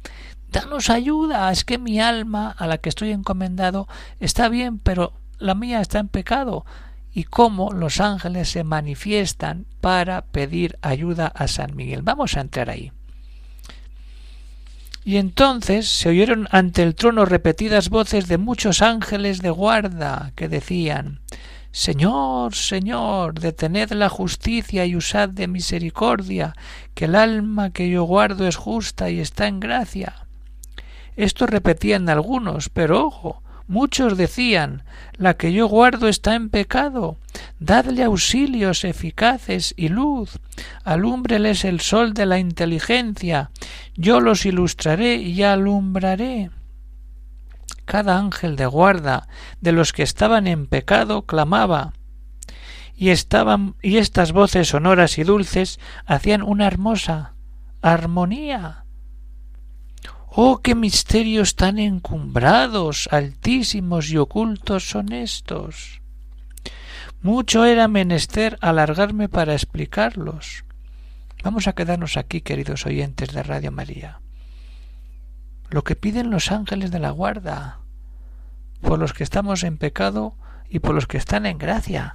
Danos 0.51 0.91
ayuda, 0.91 1.51
es 1.53 1.65
que 1.65 1.79
mi 1.79 2.01
alma 2.01 2.55
a 2.57 2.67
la 2.67 2.79
que 2.79 2.89
estoy 2.89 3.11
encomendado 3.11 3.87
está 4.19 4.49
bien, 4.49 4.79
pero 4.79 5.13
la 5.39 5.55
mía 5.55 5.81
está 5.81 5.99
en 5.99 6.09
pecado. 6.09 6.65
Y 7.13 7.25
cómo 7.25 7.73
los 7.73 8.01
ángeles 8.01 8.51
se 8.51 8.65
manifiestan 8.65 9.67
para 9.81 10.23
pedir 10.23 10.79
ayuda 10.83 11.27
a 11.27 11.49
San 11.49 11.75
Miguel. 11.75 12.03
Vamos 12.03 12.37
a 12.37 12.41
entrar 12.41 12.71
ahí. 12.71 12.93
Y 15.05 15.17
entonces 15.17 15.89
se 15.89 16.11
oyeron 16.11 16.49
ante 16.51 16.83
el 16.83 16.95
trono 16.95 17.25
repetidas 17.25 17.89
voces 17.89 18.29
de 18.29 18.37
muchos 18.37 18.83
ángeles 18.83 19.41
de 19.41 19.51
guarda 19.51 20.33
que 20.37 20.49
decían 20.49 21.21
Señor, 21.71 22.55
Señor, 22.55 23.39
detened 23.41 23.93
la 23.93 24.09
justicia 24.09 24.85
y 24.87 24.97
usad 24.97 25.29
de 25.29 25.47
misericordia, 25.47 26.55
que 26.95 27.05
el 27.05 27.15
alma 27.15 27.71
que 27.71 27.89
yo 27.89 28.05
guardo 28.05 28.47
es 28.47 28.57
justa 28.57 29.11
y 29.11 29.21
está 29.21 29.47
en 29.47 29.61
gracia. 29.61 30.27
Esto 31.17 31.47
repetían 31.47 32.09
algunos, 32.09 32.69
pero 32.69 33.05
ojo, 33.05 33.43
Muchos 33.69 34.17
decían 34.17 34.83
La 35.19 35.35
que 35.35 35.53
yo 35.53 35.69
guardo 35.69 36.09
está 36.09 36.35
en 36.35 36.49
pecado. 36.49 37.19
Dadle 37.61 38.03
auxilios 38.03 38.83
eficaces 38.83 39.75
y 39.77 39.89
luz. 39.89 40.39
Alúmbreles 40.85 41.67
el 41.67 41.81
sol 41.81 42.15
de 42.15 42.25
la 42.25 42.39
inteligencia. 42.39 43.51
Yo 43.95 44.21
los 44.21 44.47
ilustraré 44.47 45.17
y 45.17 45.43
alumbraré. 45.43 46.51
Cada 47.89 48.19
ángel 48.19 48.57
de 48.57 48.67
guarda 48.67 49.29
de 49.63 49.73
los 49.73 49.95
que 49.95 50.03
estaban 50.03 50.47
en 50.47 50.67
pecado 50.67 51.23
clamaba 51.23 51.95
y 52.95 53.09
estaban 53.09 53.77
y 53.81 53.97
estas 53.97 54.33
voces 54.33 54.69
sonoras 54.69 55.17
y 55.17 55.23
dulces 55.23 55.81
hacían 56.05 56.43
una 56.43 56.67
hermosa 56.67 57.33
armonía 57.81 58.85
Oh, 60.29 60.59
qué 60.59 60.75
misterios 60.75 61.57
tan 61.57 61.79
encumbrados, 61.79 63.09
altísimos 63.11 64.11
y 64.11 64.19
ocultos 64.19 64.91
son 64.91 65.15
estos. 65.15 66.03
Mucho 67.23 67.65
era 67.65 67.89
menester 67.89 68.59
alargarme 68.61 69.31
para 69.31 69.55
explicarlos. 69.55 70.67
Vamos 71.43 71.67
a 71.67 71.73
quedarnos 71.73 72.19
aquí, 72.19 72.43
queridos 72.43 72.85
oyentes 72.85 73.33
de 73.33 73.43
Radio 73.43 73.73
María. 73.73 74.21
Lo 75.71 75.85
que 75.85 75.97
piden 75.97 76.31
los 76.31 76.51
ángeles 76.51 76.91
de 76.91 76.99
la 76.99 77.11
guarda, 77.11 77.79
por 78.81 78.99
los 78.99 79.13
que 79.13 79.25
estamos 79.25 79.63
en 79.65 79.77
pecado 79.77 80.35
y 80.69 80.79
por 80.79 80.95
los 80.95 81.07
que 81.07 81.19
están 81.19 81.47
en 81.47 81.59
gracia. 81.59 82.13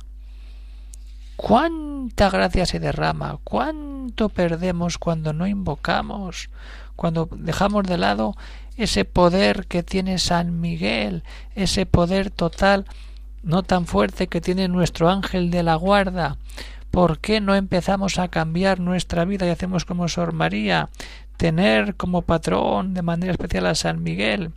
¿Cuánta 1.36 2.30
gracia 2.30 2.66
se 2.66 2.80
derrama? 2.80 3.40
¿Cuánto 3.44 4.30
perdemos 4.30 4.98
cuando 4.98 5.34
no 5.34 5.48
invocamos? 5.48 6.50
cuando 6.96 7.28
dejamos 7.32 7.86
de 7.86 7.98
lado 7.98 8.36
ese 8.78 9.06
poder 9.06 9.68
que 9.68 9.84
tiene 9.84 10.18
San 10.18 10.60
Miguel, 10.62 11.24
ese 11.56 11.86
poder 11.86 12.32
total 12.32 12.86
no 13.44 13.64
tan 13.64 13.86
fuerte 13.86 14.28
que 14.28 14.42
tiene 14.42 14.68
nuestro 14.68 15.10
ángel 15.10 15.52
de 15.52 15.64
la 15.64 15.76
guarda. 15.76 16.38
¿Por 16.92 17.20
qué 17.20 17.42
no 17.42 17.56
empezamos 17.56 18.20
a 18.20 18.28
cambiar 18.28 18.80
nuestra 18.80 19.26
vida 19.26 19.48
y 19.48 19.50
hacemos 19.50 19.84
como 19.84 20.08
Sor 20.08 20.32
María, 20.32 20.90
tener 21.38 21.96
como 21.96 22.22
patrón 22.22 22.94
de 22.94 23.02
manera 23.02 23.32
especial 23.32 23.66
a 23.66 23.76
San 23.76 24.04
Miguel? 24.04 24.52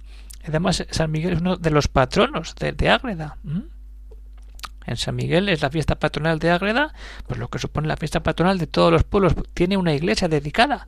Además, 0.47 0.85
San 0.91 1.11
Miguel 1.11 1.35
es 1.35 1.41
uno 1.41 1.57
de 1.57 1.71
los 1.71 1.89
patronos 1.89 2.55
de, 2.55 2.89
Ágreda. 2.89 3.37
En 4.87 4.97
San 4.97 5.17
Miguel 5.17 5.49
es 5.49 5.63
la 5.63 5.71
fiesta 5.71 5.97
patronal 5.97 6.39
de 6.39 6.51
Ágreda, 6.51 6.95
pues 7.27 7.41
lo 7.41 7.49
que 7.49 7.59
supone 7.59 7.89
la 7.89 7.97
fiesta 7.97 8.23
patronal 8.23 8.59
de 8.59 8.69
todos 8.69 8.93
los 8.93 9.03
pueblos. 9.03 9.35
Tiene 9.55 9.77
una 9.77 9.93
iglesia 9.93 10.29
dedicada 10.29 10.87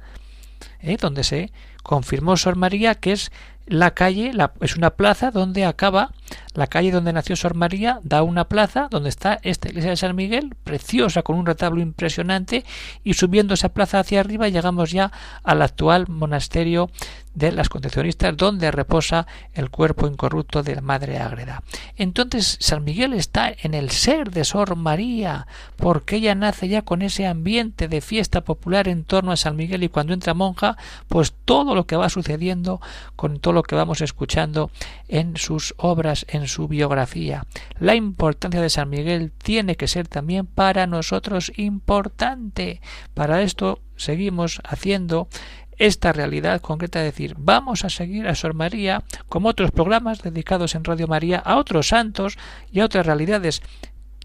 ¿eh? 0.81 0.97
donde 0.99 1.25
se 1.25 1.53
confirmó 1.83 2.37
Sor 2.37 2.57
María 2.57 2.95
que 2.95 3.13
es 3.13 3.31
la 3.69 3.93
calle, 3.93 4.33
es 4.61 4.77
una 4.77 4.91
plaza 4.91 5.31
donde 5.31 5.67
acaba, 5.67 6.13
la 6.55 6.67
calle 6.69 6.91
donde 6.91 7.13
nació 7.13 7.37
Sor 7.37 7.55
María, 7.55 8.01
da 8.03 8.23
una 8.23 8.49
plaza 8.49 8.89
donde 8.91 9.11
está 9.11 9.39
esta 9.43 9.69
iglesia 9.69 9.91
de 9.91 9.97
San 9.97 10.17
Miguel, 10.17 10.55
preciosa, 10.65 11.23
con 11.23 11.37
un 11.37 11.45
retablo 11.45 11.83
impresionante, 11.83 12.65
y 13.05 13.15
subiendo 13.15 13.55
esa 13.55 13.69
plaza 13.69 14.01
hacia 14.01 14.21
arriba 14.21 14.49
llegamos 14.49 14.91
ya 14.91 15.13
al 15.43 15.61
actual 15.61 16.07
monasterio 16.09 16.91
de 17.39 17.53
las 17.53 17.69
concepcionistas, 17.69 18.37
donde 18.37 18.71
reposa 18.71 19.27
el 19.55 19.71
cuerpo 19.71 20.07
incorrupto 20.07 20.63
de 20.63 20.75
la 20.75 20.81
Madre 20.81 21.19
Ágreda. 21.19 21.63
Entonces 21.97 22.59
San 22.61 22.85
Miguel 22.85 23.15
está 23.15 23.55
en 23.63 23.75
el 23.75 23.91
ser 23.91 24.31
de 24.31 24.45
Sor 24.45 24.77
María, 24.77 25.47
porque 25.77 26.17
ella 26.17 26.35
nace 26.35 26.69
ya 26.69 26.83
con 26.83 27.03
ese 27.03 27.27
ambiente 27.27 27.89
de 27.89 28.01
fiesta 28.01 28.43
popular 28.43 28.89
en 28.89 29.05
torno 29.05 29.33
a 29.33 29.37
San 29.37 29.57
Miguel 29.57 29.85
y 29.85 29.89
cuando 29.89 30.13
entra 30.13 30.35
monja, 30.35 30.77
pues 31.07 31.33
todo 31.45 31.75
lo 31.75 31.87
que 31.87 31.97
va 31.97 32.09
sucediendo 32.09 32.81
con 33.17 33.39
todo 33.39 33.55
lo 33.55 33.63
que 33.63 33.75
vamos 33.75 34.01
escuchando 34.01 34.71
en 35.09 35.37
sus 35.37 35.75
obras, 35.79 36.27
en 36.29 36.49
su 36.49 36.69
biografía. 36.69 37.47
La 37.79 37.95
importancia 37.95 38.61
de 38.61 38.71
San 38.71 38.91
Miguel 38.91 39.33
tiene 39.33 39.77
que 39.77 39.89
ser 39.89 40.09
también 40.09 40.47
para 40.47 40.87
nosotros 40.87 41.53
importante. 41.57 42.81
Para 43.15 43.43
esto 43.43 43.81
seguimos 43.97 44.61
haciendo 44.65 45.29
esta 45.79 46.13
realidad 46.13 46.61
concreta, 46.61 47.01
es 47.01 47.13
decir, 47.13 47.35
vamos 47.39 47.85
a 47.85 47.91
seguir 47.91 48.27
a 48.29 48.35
Sor 48.35 48.55
María 48.55 49.03
como 49.29 49.49
otros 49.49 49.71
programas 49.71 50.23
dedicados 50.23 50.75
en 50.75 50.85
Radio 50.85 51.07
María 51.07 51.39
a 51.39 51.57
otros 51.57 51.89
santos 51.89 52.37
y 52.71 52.81
a 52.81 52.85
otras 52.85 53.07
realidades. 53.07 53.63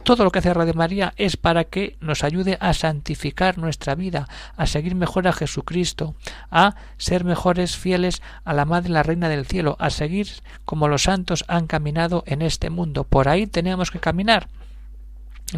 Todo 0.03 0.25
lo 0.25 0.31
que 0.31 0.39
hace 0.39 0.53
Radio 0.53 0.73
María 0.73 1.13
es 1.15 1.37
para 1.37 1.63
que 1.63 1.95
nos 2.01 2.25
ayude 2.25 2.57
a 2.59 2.73
santificar 2.73 3.57
nuestra 3.57 3.95
vida, 3.95 4.27
a 4.57 4.65
seguir 4.65 4.95
mejor 4.95 5.29
a 5.29 5.33
Jesucristo, 5.33 6.15
a 6.51 6.75
ser 6.97 7.23
mejores 7.23 7.77
fieles 7.77 8.21
a 8.43 8.53
la 8.53 8.65
Madre 8.65 8.89
la 8.89 9.03
Reina 9.03 9.29
del 9.29 9.45
Cielo, 9.45 9.77
a 9.79 9.89
seguir 9.91 10.27
como 10.65 10.89
los 10.89 11.03
santos 11.03 11.45
han 11.47 11.67
caminado 11.67 12.23
en 12.27 12.41
este 12.41 12.69
mundo. 12.69 13.05
Por 13.05 13.29
ahí 13.29 13.47
tenemos 13.47 13.91
que 13.91 13.99
caminar 13.99 14.49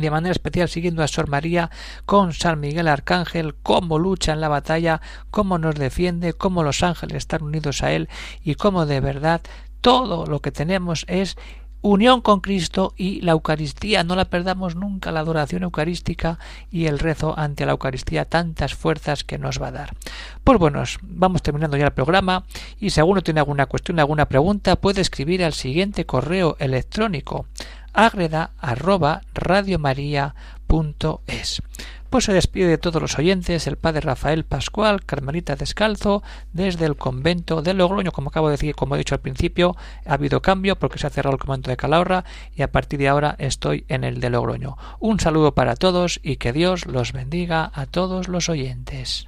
de 0.02 0.12
manera 0.12 0.32
especial 0.32 0.70
siguiendo 0.70 1.04
a 1.04 1.08
Sor 1.08 1.30
María 1.30 1.70
con 2.06 2.34
San 2.34 2.60
Miguel 2.60 2.88
Arcángel, 2.88 3.56
cómo 3.56 4.00
lucha 4.00 4.34
en 4.34 4.42
la 4.42 4.50
batalla, 4.50 5.02
cómo 5.32 5.58
nos 5.58 5.76
defiende, 5.76 6.34
cómo 6.34 6.64
los 6.64 6.84
ángeles 6.84 7.18
están 7.18 7.44
unidos 7.44 7.84
a 7.84 7.92
él 7.92 8.10
y 8.44 8.56
cómo 8.56 8.86
de 8.86 9.00
verdad 9.00 9.42
todo 9.82 10.26
lo 10.26 10.42
que 10.42 10.52
tenemos 10.52 11.06
es 11.08 11.38
unión 11.82 12.22
con 12.22 12.42
Cristo 12.42 12.94
y 12.98 13.22
la 13.22 13.34
Eucaristía. 13.34 14.04
No 14.04 14.16
la 14.16 14.26
perdamos 14.26 14.76
nunca, 14.76 15.12
la 15.12 15.20
adoración 15.20 15.64
eucarística 15.64 16.40
y 16.72 16.88
el 16.88 16.98
rezo 16.98 17.38
ante 17.38 17.66
la 17.66 17.74
Eucaristía, 17.74 18.26
tantas 18.26 18.74
fuerzas 18.74 19.24
que 19.24 19.38
nos 19.38 19.62
va 19.62 19.68
a 19.68 19.72
dar. 19.72 19.94
Pues 20.44 20.58
bueno, 20.58 20.84
vamos 21.04 21.44
terminando 21.44 21.78
ya 21.78 21.86
el 21.86 21.94
programa 21.94 22.46
y 22.80 22.90
si 22.90 23.00
alguno 23.00 23.22
tiene 23.22 23.40
alguna 23.40 23.68
cuestión, 23.68 24.00
alguna 24.00 24.28
pregunta, 24.28 24.76
puede 24.78 25.02
escribir 25.02 25.44
al 25.44 25.54
siguiente 25.54 26.06
correo 26.06 26.58
electrónico 26.60 27.46
agreda 27.96 28.52
arroba 28.60 29.22
es 31.28 31.62
Pues 32.10 32.26
se 32.26 32.34
despide 32.34 32.68
de 32.68 32.78
todos 32.78 33.02
los 33.02 33.18
oyentes 33.18 33.68
el 33.68 33.78
padre 33.78 34.02
Rafael 34.02 34.44
Pascual, 34.44 35.06
Carmelita 35.06 35.56
Descalzo, 35.56 36.22
desde 36.54 36.86
el 36.86 36.98
convento 36.98 37.62
de 37.62 37.74
Logroño. 37.74 38.12
Como 38.12 38.30
acabo 38.30 38.48
de 38.48 38.54
decir, 38.54 38.76
como 38.76 38.96
he 38.96 38.98
dicho 38.98 39.16
al 39.16 39.22
principio, 39.22 39.76
ha 40.06 40.14
habido 40.14 40.42
cambio 40.42 40.78
porque 40.78 41.00
se 41.00 41.08
ha 41.08 41.10
cerrado 41.10 41.36
el 41.36 41.42
convento 41.42 41.70
de 41.70 41.78
Calahorra 41.78 42.26
y 42.56 42.62
a 42.62 42.72
partir 42.72 43.00
de 43.00 43.08
ahora 43.08 43.36
estoy 43.40 43.86
en 43.88 44.04
el 44.04 44.20
de 44.20 44.30
Logroño. 44.30 44.78
Un 45.00 45.20
saludo 45.20 45.54
para 45.54 45.76
todos 45.76 46.20
y 46.24 46.38
que 46.38 46.54
Dios 46.54 46.86
los 46.86 47.14
bendiga 47.14 47.72
a 47.74 47.86
todos 47.86 48.28
los 48.28 48.50
oyentes. 48.50 49.28